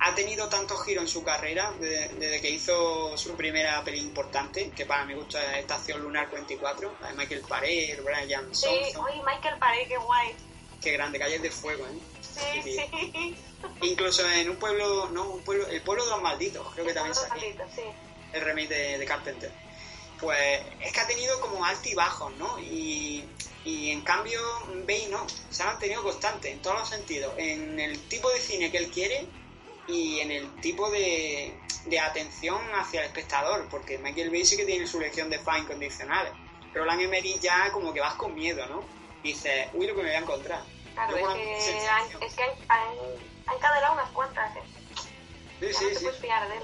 [0.02, 4.72] ha tenido tantos giros en su carrera desde, desde que hizo su primera peli importante,
[4.72, 9.06] que para mi gusto es Estación Lunar 44, la de Michael Paré, Brian Sí, Johnson,
[9.06, 10.36] oye, Michael Paré, qué guay.
[10.82, 12.00] qué grande, Calles de Fuego, ¿eh?
[12.22, 13.36] Sí, Sí, sí.
[13.82, 17.16] Incluso en un pueblo, no, un pueblo, el pueblo de los malditos, creo que también
[17.30, 17.82] malditos, sí.
[18.34, 19.52] el remake de, de Carpenter.
[20.20, 22.60] Pues es que ha tenido como altibajos, ¿no?
[22.60, 23.24] Y
[23.66, 24.40] Y en cambio,
[24.88, 28.72] Bane no, se ha mantenido constante en todos los sentidos, en el tipo de cine
[28.72, 29.28] que él quiere
[29.88, 31.54] y en el tipo de,
[31.86, 35.64] de atención hacia el espectador, porque Michael Bay sí que tiene su lección de fans
[35.64, 36.34] incondicionales.
[36.74, 38.84] Roland Emmerich ya como que vas con miedo, ¿no?
[39.24, 40.64] Dices, uy, lo que me voy a encontrar.
[40.94, 42.90] Claro, es que, han, es que han,
[43.50, 44.56] han, han encadenado unas cuantas.
[44.56, 44.62] ¿eh?
[45.60, 46.04] Sí, Ya sí, no te sí.
[46.06, 46.64] puedes fiar de él.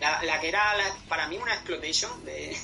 [0.00, 2.56] La, la que era la- para mí una exploitation de,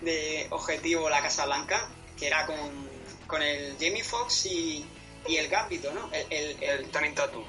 [0.00, 1.88] de objetivo La Casa Blanca,
[2.18, 2.88] que era con,
[3.26, 4.84] con el Jamie Foxx y,
[5.26, 6.08] y el Gambito, ¿no?
[6.12, 7.44] El, el, el- El Tatum.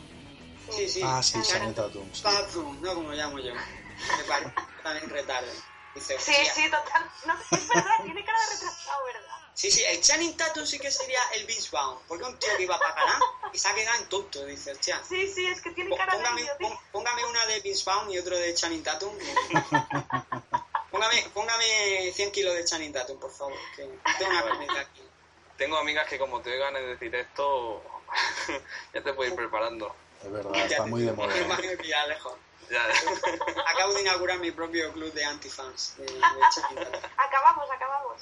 [0.69, 1.01] sí, sí.
[1.03, 1.41] Ah, sí.
[1.41, 2.07] Channing Tatum.
[2.13, 2.23] sí.
[2.23, 3.53] Tatum, no como lo llamo yo.
[3.53, 4.51] Me parece
[4.83, 5.51] también retarde.
[5.95, 7.09] Dice, Sí, sí, total.
[7.25, 9.21] No, es verdad, tiene cara de retrasado, ¿verdad?
[9.53, 12.49] Sí, sí, el Channing Tatum sí que sería el Beach Bound, porque es un tío
[12.57, 13.19] que iba para ganar
[13.53, 14.99] y se ha quedado en tonto, dice, hostia.
[15.07, 18.17] Sí, sí, es que tiene cara de Póngame, pón- póngame una de Vince Vaughn y
[18.17, 19.15] otro de Channing Tatum.
[20.91, 23.57] póngame, póngame 100 kilos de Channing Tatum, por favor.
[23.75, 23.83] Que
[24.17, 25.01] tengo una comida aquí.
[25.57, 27.83] Tengo amigas que como te oigan decir esto,
[28.93, 29.95] ya te puedes ir preparando.
[30.23, 31.33] Es verdad, está te- muy de moda.
[32.07, 32.33] lejos.
[33.67, 36.21] Acabo de inaugurar mi propio club de antifans de, de.
[37.17, 38.21] Acabamos, acabamos.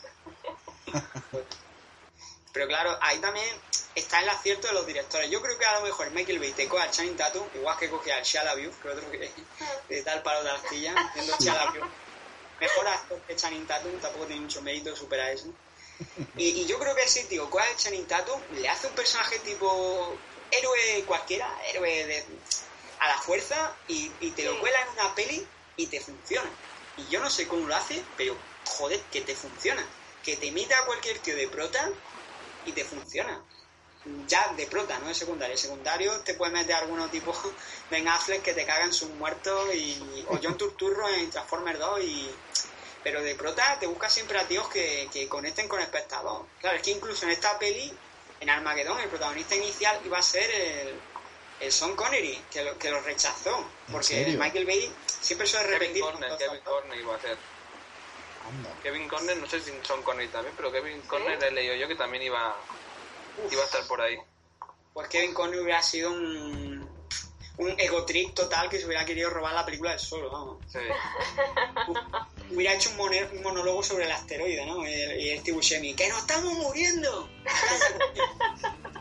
[2.53, 3.47] Pero claro, ahí también
[3.95, 5.29] está el acierto de los directores.
[5.29, 7.89] Yo creo que a lo mejor Michael Bay te coge al Channing Tatum, igual que
[7.89, 9.31] coge al Shia LaBeouf, que otro que
[10.23, 11.87] palo de la astilla, haciendo Shia LaBeouf.
[12.59, 15.47] Mejor actor que Channing Tatum, tampoco tiene mucho mérito superar eso.
[16.35, 19.39] Y, y yo creo que sí, tío, coge al Channing Tatum, le hace un personaje
[19.39, 20.15] tipo
[20.51, 22.25] héroe cualquiera, héroe de,
[23.01, 25.45] a la fuerza, y, y te lo cuela en una peli
[25.75, 26.49] y te funciona.
[26.97, 29.83] Y yo no sé cómo lo hace, pero joder, que te funciona.
[30.23, 31.89] Que te imita a cualquier tío de prota
[32.65, 33.41] y te funciona.
[34.27, 35.57] Ya de prota, no de secundario.
[35.57, 37.37] Secundario te puedes meter algunos tipos
[37.89, 42.31] Ben Affleck que te cagan sus muertos y, o John Turturro en Transformers 2 y...
[43.03, 46.45] Pero de prota te buscas siempre a tíos que, que conecten con el espectador.
[46.59, 47.91] Claro, es que incluso en esta peli,
[48.39, 50.99] en Armageddon, el protagonista inicial iba a ser el,
[51.61, 53.65] el Sean Connery, que lo, que lo rechazó.
[53.91, 54.39] Porque serio?
[54.39, 56.01] Michael Bay siempre suele Kevin repetir...
[56.01, 56.61] con Corner, Kevin.
[56.61, 57.37] Corner iba a ser.
[58.47, 58.69] Anda.
[58.81, 61.95] Kevin Corner, no sé si son Connery también, pero Kevin Corner he leído yo que
[61.95, 62.55] también iba,
[63.51, 64.17] iba a estar por ahí.
[64.93, 66.89] Pues Kevin Connery hubiera sido un,
[67.57, 70.57] un ego trip total que se hubiera querido robar la película del solo, vamos.
[70.71, 70.79] Sí.
[72.49, 74.85] Hubiera hecho un, monólogo sobre el asteroide, ¿no?
[74.85, 77.29] Y el, y el Steve Buscemi, ¡que nos estamos muriendo!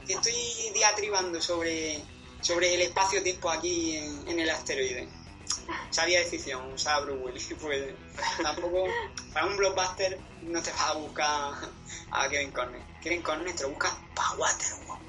[0.06, 2.00] que estoy diatribando sobre,
[2.40, 5.08] sobre el espacio-tiempo aquí en, en el asteroide.
[5.90, 7.94] Sabía decisión, usaba Bruce Willis, pues
[8.42, 8.86] tampoco,
[9.32, 11.54] para un blockbuster no te vas a buscar
[12.10, 12.80] a Kevin Conner.
[13.02, 15.00] Kevin Conner te lo buscas para Waterworld.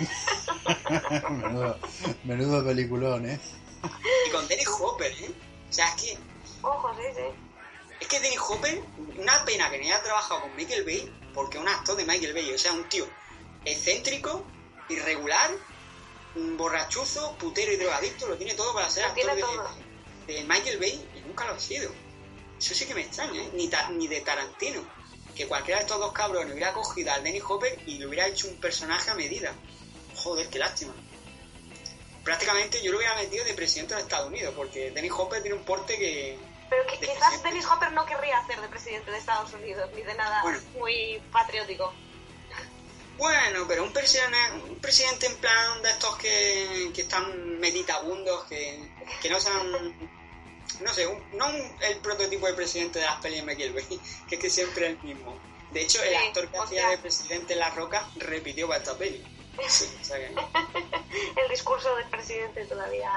[1.30, 1.78] menudo,
[2.24, 3.40] menudo peliculón, ¿eh?
[4.26, 5.30] Y con Dennis Hopper, ¿eh?
[5.68, 6.18] O sea, es que,
[6.62, 7.22] Ojo, sí, sí.
[8.00, 8.82] es que Dennis Hopper,
[9.18, 12.34] una pena que no haya trabajado con Michael Bay, porque es un actor de Michael
[12.34, 13.06] Bay, o sea, un tío
[13.64, 14.44] excéntrico,
[14.88, 15.50] irregular,
[16.34, 19.70] borrachuzo, putero y drogadicto, lo tiene todo para ser Lo actor tiene de, todo.
[20.26, 21.90] de Michael Bay y nunca lo ha sido.
[22.58, 23.50] Eso sí que me extraña, ¿eh?
[23.54, 24.82] Ni, ta- ni de Tarantino.
[25.34, 28.48] Que cualquiera de estos dos cabrones hubiera cogido al Dennis Hopper y le hubiera hecho
[28.48, 29.54] un personaje a medida.
[30.16, 30.92] Joder, qué lástima.
[32.24, 35.64] Prácticamente yo lo hubiera metido de presidente de Estados Unidos, porque Dennis Hopper tiene un
[35.64, 37.48] porte que, Pero que De quizás presidente.
[37.48, 40.60] Dennis Hopper no querría hacer de presidente de Estados Unidos, ni de nada Bueno.
[40.78, 41.92] muy patriótico.
[43.20, 48.80] Bueno, pero un presidente, un presidente en plan de estos que, que están meditabundos, que,
[49.20, 49.70] que no sean,
[50.80, 54.00] no sé, un- no un- el prototipo de presidente de las pelis de Michael Bay,
[54.28, 55.38] que es que siempre es el mismo.
[55.70, 59.22] De hecho, el actor que hacía de presidente en La Roca repitió para esta peli.
[59.68, 60.28] Sí, o sea que,
[61.42, 63.10] El discurso del presidente todavía.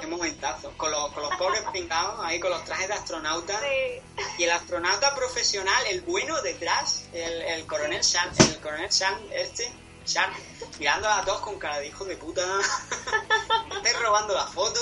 [0.00, 0.72] Qué momentazo.
[0.76, 3.58] Con los, con los pobres pringados ahí, con los trajes de astronauta.
[3.60, 4.24] Sí.
[4.38, 9.70] Y el astronauta profesional, el bueno detrás, el, el coronel Shan, el coronel Shan, este,
[10.06, 10.30] Shan,
[10.78, 12.42] mirando a todos con cara de hijo de puta.
[13.68, 14.80] Me estáis robando la foto.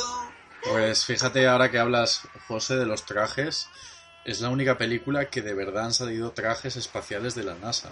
[0.64, 3.68] Pues fíjate ahora que hablas, José, de los trajes.
[4.24, 7.90] Es la única película que de verdad han salido trajes espaciales de la NASA.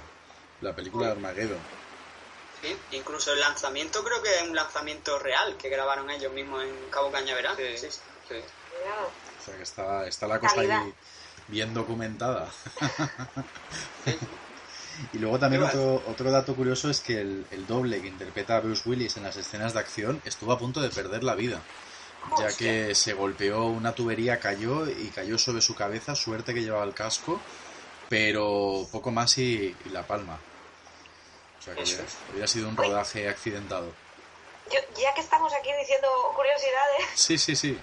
[0.60, 1.79] La película de Armageddon.
[2.62, 6.74] Sí, incluso el lanzamiento creo que es un lanzamiento real que grabaron ellos mismos en
[6.90, 7.56] Cabo Cañaveral.
[7.56, 7.98] Sí, Sí, sí.
[8.28, 8.34] sí.
[8.82, 9.10] Claro.
[9.40, 10.82] O sea que está, está la cosa Calidad.
[10.82, 10.94] ahí
[11.48, 12.50] bien documentada.
[15.12, 18.60] y luego también otro, otro dato curioso es que el, el doble que interpreta a
[18.60, 21.60] Bruce Willis en las escenas de acción estuvo a punto de perder la vida.
[22.38, 22.70] Ya Hostia.
[22.88, 26.92] que se golpeó una tubería, cayó y cayó sobre su cabeza, suerte que llevaba el
[26.94, 27.40] casco,
[28.10, 30.38] pero poco más y, y la palma.
[31.60, 31.82] O sea que
[32.32, 33.92] hubiera sido un rodaje accidentado.
[34.72, 37.78] Yo, ya que estamos aquí diciendo curiosidades, Sí, sí, sí.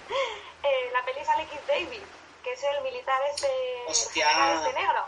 [0.62, 2.02] eh, la peli sale Keith David,
[2.42, 3.48] que es el militar este,
[3.86, 4.54] Hostia.
[4.54, 5.04] este negro.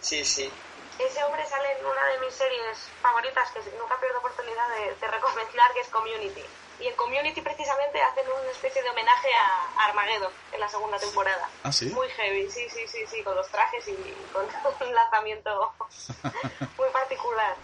[0.00, 0.50] Sí, sí.
[0.98, 5.08] Ese hombre sale en una de mis series favoritas que nunca pierdo oportunidad de, de
[5.08, 6.44] recomendar, que es Community.
[6.80, 11.48] Y en Community precisamente hacen una especie de homenaje a Armageddon en la segunda temporada.
[11.62, 11.86] ¿Ah, sí?
[11.86, 13.94] Muy heavy, sí, sí, sí, sí, con los trajes y
[14.32, 14.44] con
[14.88, 15.72] un lanzamiento
[16.76, 17.56] muy particular.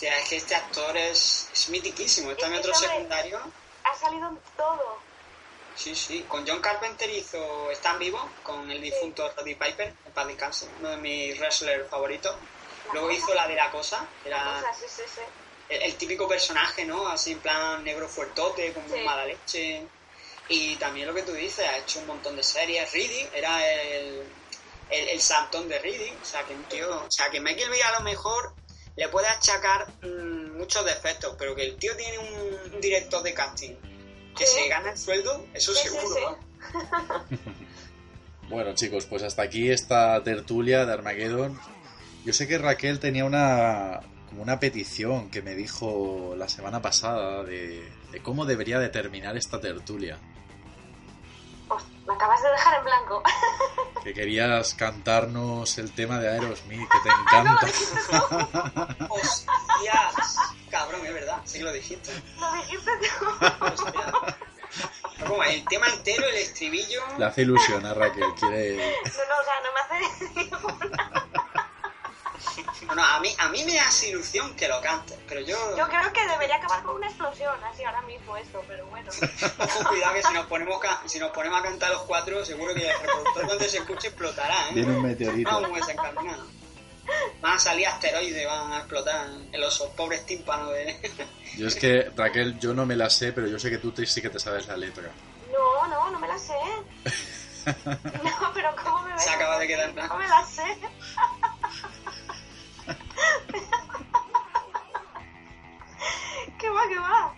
[0.00, 2.30] Hostia, es que este actor es, es mitiquísimo.
[2.30, 3.38] Está en otro secundario.
[3.84, 4.98] Ha salido en todo.
[5.76, 6.24] Sí, sí.
[6.26, 10.88] Con John Carpenter hizo Están Vivo, con el difunto Roddy Piper, en paz descanse, uno
[10.88, 12.34] de mis wrestlers favoritos.
[12.94, 15.20] Luego hizo la de la cosa, que era sí, sí, sí.
[15.68, 17.06] el, el típico personaje, ¿no?
[17.06, 19.00] Así en plan negro fuertote, con Sí.
[19.04, 19.86] mala leche.
[20.48, 22.90] Y también lo que tú dices, ha hecho un montón de series.
[22.90, 24.26] Reedy era el,
[24.88, 26.10] el, el santón de Reedy.
[26.22, 27.04] O sea, que un tío.
[27.06, 28.54] O sea, que Michael Bay a lo mejor
[29.00, 33.32] le puede achacar mm, muchos defectos, pero que el tío tiene un, un director de
[33.32, 33.72] casting
[34.36, 36.14] que se gana el sueldo, eso Sí, sí, seguro.
[36.14, 37.36] sí.
[37.40, 37.50] ¿no?
[38.50, 41.58] Bueno, chicos, pues hasta aquí esta tertulia de Armageddon.
[42.24, 47.42] Yo sé que Raquel tenía una como una petición que me dijo la semana pasada
[47.44, 50.18] de, de cómo debería de terminar esta tertulia.
[51.68, 53.22] Pues, me acabas de dejar en blanco.
[54.02, 57.66] Que querías cantarnos el tema de Aerosmith, que te Ah, no, encanta.
[57.66, 59.14] dijiste tú.
[59.14, 60.36] Hostias,
[60.70, 62.10] cabrón, es verdad, sí que lo dijiste.
[62.38, 63.26] Lo dijiste tú.
[65.26, 67.02] Como el tema entero, el estribillo.
[67.18, 68.76] Le hace ilusión a Raquel, quiere...
[68.76, 71.09] No, no, o sea, no me hace ninguna.
[72.86, 75.76] No, no, a mí, a mí me hace ilusión que lo cantes, pero yo.
[75.76, 79.10] Yo creo que debería acabar con una explosión, así ahora mismo esto, pero bueno.
[79.58, 82.74] Ojo, cuidado que si nos, ponemos ca- si nos ponemos a cantar los cuatro, seguro
[82.74, 84.74] que el reproductor cuando se escuche explotará, ¿eh?
[84.74, 85.50] Viene un meteorito.
[85.50, 86.46] Vamos desencaminados.
[87.40, 91.26] Van a salir asteroides, van a explotar en los pobres tímpanos de.
[91.56, 94.06] Yo es que, Raquel, yo no me la sé, pero yo sé que tú te-
[94.06, 95.10] sí que te sabes la letra.
[95.50, 96.54] No, no, no me la sé.
[97.66, 99.22] No, pero ¿cómo me ves?
[99.24, 99.92] Se acaba de quedar.
[99.94, 100.62] No me la sé.
[106.58, 107.34] ¿Qué va, qué va?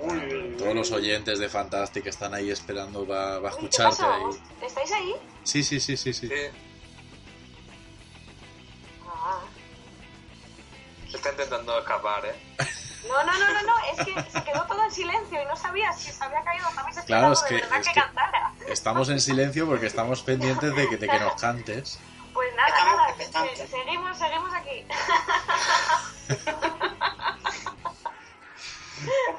[0.00, 4.22] Uy, Todos los oyentes de Fantastic están ahí esperando para Uy, ¿qué escucharte ahí.
[4.62, 5.14] ¿Estáis ahí?
[5.42, 6.28] Sí, sí, sí, sí, sí.
[6.28, 6.34] Sí,
[9.08, 9.40] Ah.
[11.10, 12.34] se está intentando escapar, ¿eh?
[13.08, 15.92] No, no, no, no, no, es que se quedó todo en silencio y no sabía
[15.92, 18.52] si se había caído también se Claro, de verdad es que, que- cantara.
[18.68, 21.98] Estamos en silencio porque estamos pendientes de que, de que nos cantes.
[22.36, 23.70] Pues nada, Estamos nada, expectantes.
[23.70, 24.86] seguimos, seguimos aquí.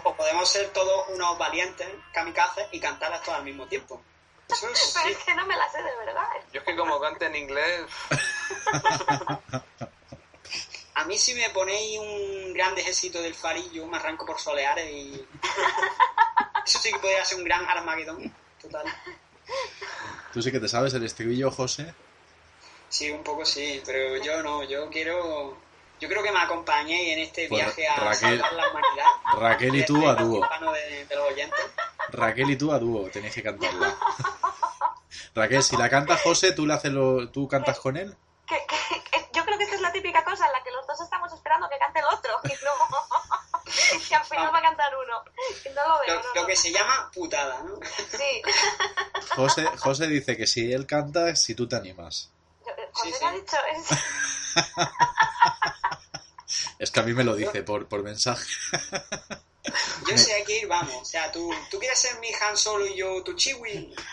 [0.04, 4.02] o, o podemos ser todos unos valientes, kamikazes, y cantarlas todas al mismo tiempo.
[4.48, 4.98] Pero sí.
[5.12, 6.24] es que no me la sé de verdad.
[6.52, 7.86] Yo es que como cante en inglés,
[10.96, 15.28] A mí si me ponéis un gran ejército del farillo, me arranco por soleares y...
[16.66, 18.86] Eso sí que podría ser un gran Armagedón, total.
[20.34, 21.94] ¿Tú sí que te sabes el estribillo, José?
[22.90, 25.58] Sí, un poco sí, pero yo no, yo quiero...
[26.00, 29.06] Yo creo que me acompañéis en este Pues, viaje a Raquel- salvar la humanidad.
[29.40, 30.48] Raquel y tú a dúo.
[30.74, 31.60] De, de los oyentes.
[32.10, 33.96] Raquel y tú a dúo, tenéis que cantarla.
[35.34, 38.16] Raquel, si la canta José, ¿tú, le haces lo, ¿tú cantas con él?
[38.46, 40.86] Que, que- que- yo creo que esta es la típica cosa en la que los
[40.86, 42.72] dos estamos esperando que cante el otro y no
[44.08, 45.24] que al final va a cantar uno.
[45.76, 46.48] No lo veo, Lo, no, lo no.
[46.48, 47.80] que se llama putada, ¿no?
[48.16, 48.42] Sí.
[49.36, 52.32] José, José dice que si él canta, si tú te animas.
[53.04, 53.26] Sí, sí.
[53.34, 53.98] dicho es...
[56.80, 58.46] Es que a mí me lo dice por, por mensaje.
[60.10, 60.96] Yo sé que ir, vamos.
[61.02, 63.94] O sea, tú, tú quieres ser mi Han Solo y yo tu Chiwi.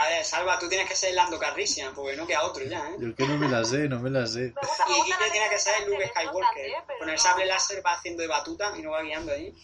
[0.00, 2.96] A ver, Salva, tú tienes que ser Lando Calrissian, porque no queda otro ya, ¿eh?
[2.98, 4.52] Yo es que no me la sé, no me la sé.
[4.88, 6.72] Y la tiene que ser Luke Skywalker.
[6.86, 9.54] Pero Con el sable láser va haciendo de batuta y no va guiando ahí.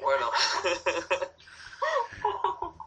[0.00, 0.30] bueno,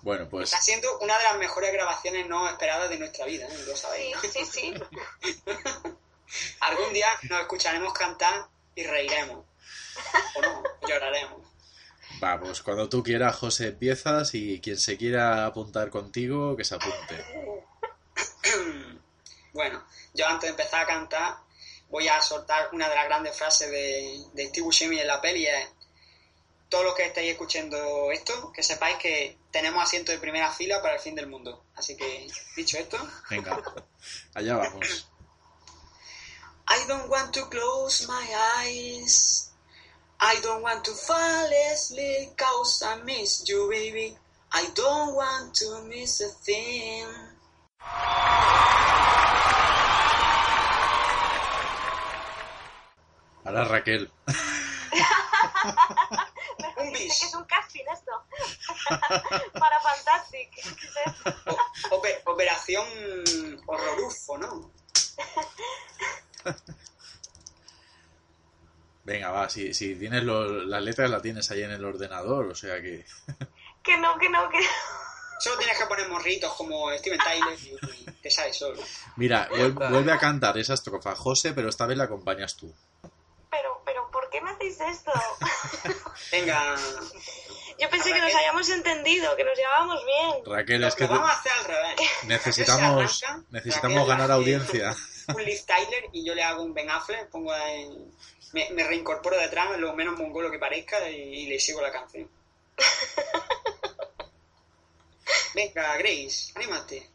[0.03, 3.57] Bueno, pues Está siendo una de las mejores grabaciones no esperadas de nuestra vida, ¿eh?
[3.67, 4.15] Lo Sí, sabéis.
[4.33, 4.73] sí, sí.
[6.61, 8.45] Algún día nos escucharemos cantar
[8.75, 9.45] y reiremos.
[10.35, 11.41] O no, lloraremos.
[12.19, 17.25] vamos, cuando tú quieras, José, empiezas y quien se quiera apuntar contigo, que se apunte.
[19.53, 21.35] Bueno, yo antes de empezar a cantar
[21.89, 25.45] voy a soltar una de las grandes frases de, de Steve Buscemi en la peli
[25.45, 25.67] es
[26.71, 30.95] todos los que estáis escuchando esto, que sepáis que tenemos asiento de primera fila para
[30.95, 31.65] el fin del mundo.
[31.75, 32.25] Así que,
[32.55, 32.97] dicho esto,
[33.29, 33.61] Venga,
[34.33, 35.05] allá vamos.
[36.69, 38.25] I don't want to close my
[38.63, 39.51] eyes.
[40.21, 44.15] I don't want to fall asleep cause I miss you, baby.
[44.53, 47.05] I don't want to miss a thing.
[53.43, 54.09] Ahora Raquel.
[56.91, 57.19] Un Chris.
[57.19, 58.11] que es un casting esto.
[59.59, 60.49] Para Fantastic.
[61.89, 62.85] O- ope- operación
[63.65, 64.71] Horrorufo, ¿no?
[69.03, 72.55] Venga, va, si, si tienes lo- las letras las tienes ahí en el ordenador, o
[72.55, 73.05] sea que...
[73.83, 74.59] Que no, que no, que
[75.39, 78.79] Solo tienes que poner morritos como Steven Tyler y, y te sale solo.
[79.15, 82.71] Mira, vuel- vuelve a cantar esa estrofa, José, pero esta vez la acompañas tú.
[83.49, 85.11] Pero, pero, ¿por qué me hacéis esto?
[86.31, 86.75] Venga,
[87.79, 90.45] Yo pensé que nos hayamos entendido, que nos llevábamos bien.
[90.45, 91.95] Raquel, lo, es que vamos a hacer al revés.
[92.23, 94.95] necesitamos, arranca, necesitamos Raquel ganar audiencia.
[95.27, 98.11] Un Liv Tyler y yo le hago un Ben Affleck, pongo ahí-
[98.53, 102.29] me, me reincorporo detrás, lo menos mongolo que parezca y, y le sigo la canción.
[105.55, 107.09] Venga, Grace, anímate.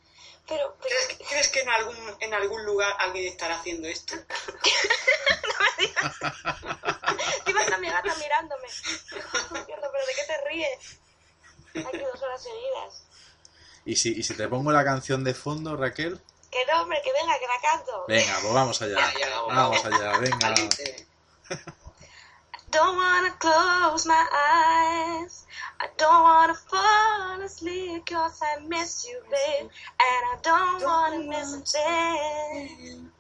[0.49, 4.15] Pero, pero, ¿Crees, que- crees que en algún, en algún lugar alguien estará haciendo esto?
[7.39, 8.69] Encima está mi gata mirándome.
[9.51, 10.99] ¿Pero de qué te ríes?
[11.87, 13.03] Aquí dos horas seguidas.
[13.85, 16.21] ¿Y si, ¿Y si te pongo la canción de fondo, Raquel?
[16.51, 18.05] Que no, hombre, que venga, que la canto.
[18.09, 19.13] Venga, pues vamos allá.
[19.13, 20.55] Ya, ya, Vamos allá, venga.
[22.71, 25.47] Don't wanna close my eyes.
[25.81, 29.71] I don't wanna fall asleep cause I miss you, babe.
[29.71, 33.11] And I don't wanna miss a thing.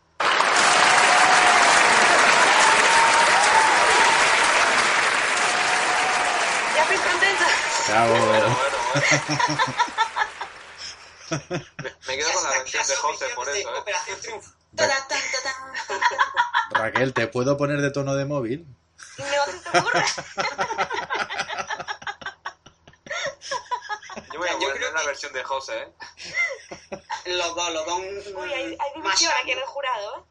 [6.74, 7.48] ¿Ya estáis contentos?
[7.88, 8.10] Bravo.
[8.10, 8.76] Bueno, bueno, bueno.
[11.48, 13.78] Me, me quedo con la versión de José por eso, ¿eh?
[13.78, 14.50] Operación Triunfo.
[16.70, 18.66] Raquel, ¿te puedo poner de tono de móvil?
[19.18, 20.04] No se te ocurre.
[24.32, 25.92] Yo voy a Yo creo la que- versión de José, ¿eh?
[27.26, 28.00] Los dos, los dos.
[28.34, 30.22] Uy, hay, hay división aquí en el jurado, ¿eh?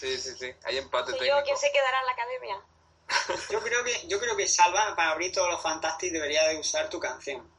[0.00, 0.54] Sí, sí, sí.
[0.64, 1.44] Hay empate Soy yo técnico.
[1.44, 2.60] quien se quedará en la academia.
[3.50, 6.88] Yo creo que, yo creo que Salva, para abrir todos los Fantastic, debería de usar
[6.90, 7.50] tu canción.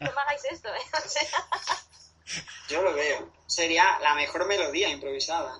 [0.00, 0.80] No me hagáis esto, ¿eh?
[1.04, 1.22] O sea,
[2.68, 3.32] Yo lo veo.
[3.46, 5.58] Sería la mejor melodía improvisada.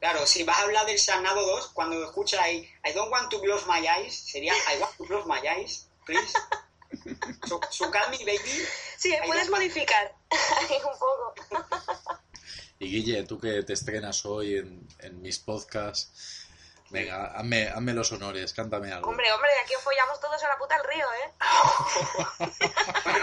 [0.00, 3.40] Claro, si vas a hablar del Sarnado 2, cuando escuchas ahí I don't want to
[3.40, 6.32] close my eyes, sería I want to close my eyes, please.
[7.46, 8.66] So, so call me baby.
[8.98, 11.34] sí, Ahí puedes modificar un poco.
[12.78, 16.46] Y Guille, tú que te estrenas hoy en, en mis podcasts,
[16.88, 19.10] venga, hazme, hazme los honores, cántame algo.
[19.10, 21.30] Hombre, hombre, aquí os follamos todos a la puta al río, ¿eh?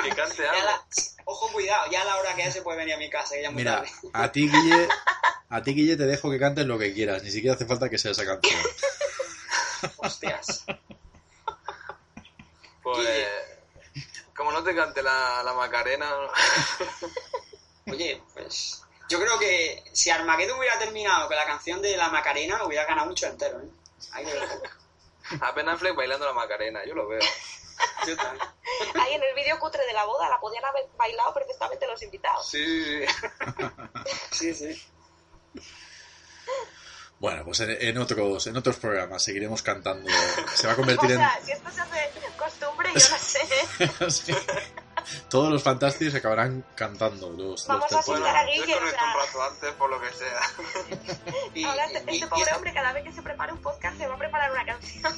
[0.04, 0.66] Que cante Ya algo.
[0.66, 0.86] la-
[1.26, 3.41] ojo, cuidado, ya a la hora que es se puede venir a mi casa, que
[3.41, 3.91] ya muy Mira, tarde.
[4.14, 4.88] a ti, Guille,
[5.49, 7.98] a ti, Guille, te dejo que cantes lo que quieras, ni siquiera hace falta que
[7.98, 8.60] sea esa canción.
[9.98, 10.65] Hostias.
[12.84, 13.28] Pues.
[14.36, 16.10] Como no te cante la, la Macarena.
[17.88, 22.64] Oye, pues yo creo que si Armageddon hubiera terminado con la canción de la Macarena,
[22.65, 23.69] hubiera ganado mucho entero, ¿eh?
[24.11, 24.61] Ahí lo dejo.
[25.41, 27.19] A Ben Affleck bailando la Macarena, yo lo veo.
[28.06, 28.45] Yo también.
[28.95, 32.49] Ahí en el vídeo cutre de la boda la podían haber bailado perfectamente los invitados.
[32.49, 33.14] Sí, sí,
[34.32, 34.74] Sí, sí.
[34.74, 34.88] sí.
[37.19, 40.10] Bueno, pues en, en otros, en otros programas seguiremos cantando.
[40.53, 41.19] Se va a convertir O en...
[41.19, 44.10] sea, si esto se hace costumbre, yo no sé.
[44.26, 44.35] Sí.
[45.30, 48.06] Todos los Fantastic se acabarán cantando los, los Vamos a tertulianos.
[48.27, 50.41] soltar a Yo Guille, o desconecto sea- un rato antes por lo que sea.
[51.53, 53.98] Y, Ahora este, y- este y- pobre hombre cada vez que se prepara un podcast
[53.98, 55.14] se va a preparar una canción.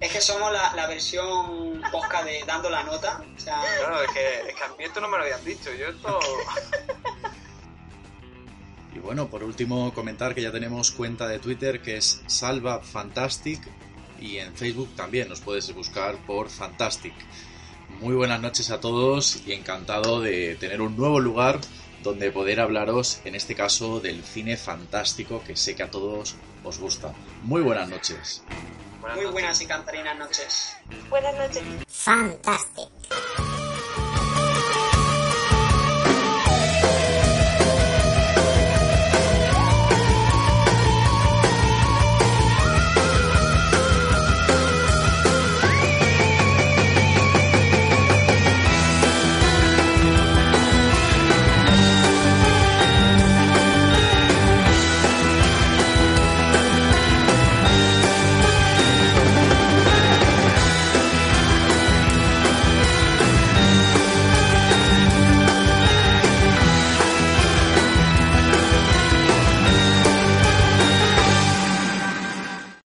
[0.00, 3.20] es que somos la, la versión posca de dando la nota.
[3.36, 5.72] O sea, Claro, es que, es que a mí esto no me lo habían dicho.
[5.72, 6.20] Yo esto.
[8.98, 13.60] Y bueno, por último, comentar que ya tenemos cuenta de Twitter que es Salva Fantastic
[14.20, 17.14] y en Facebook también nos puedes buscar por Fantastic.
[18.00, 21.60] Muy buenas noches a todos y encantado de tener un nuevo lugar
[22.02, 26.34] donde poder hablaros, en este caso, del cine fantástico que sé que a todos
[26.64, 27.14] os gusta.
[27.44, 28.42] Muy buenas noches.
[29.14, 30.76] Muy buenas y cantarinas noches.
[31.08, 31.62] Buenas noches.
[31.86, 32.88] Fantastic.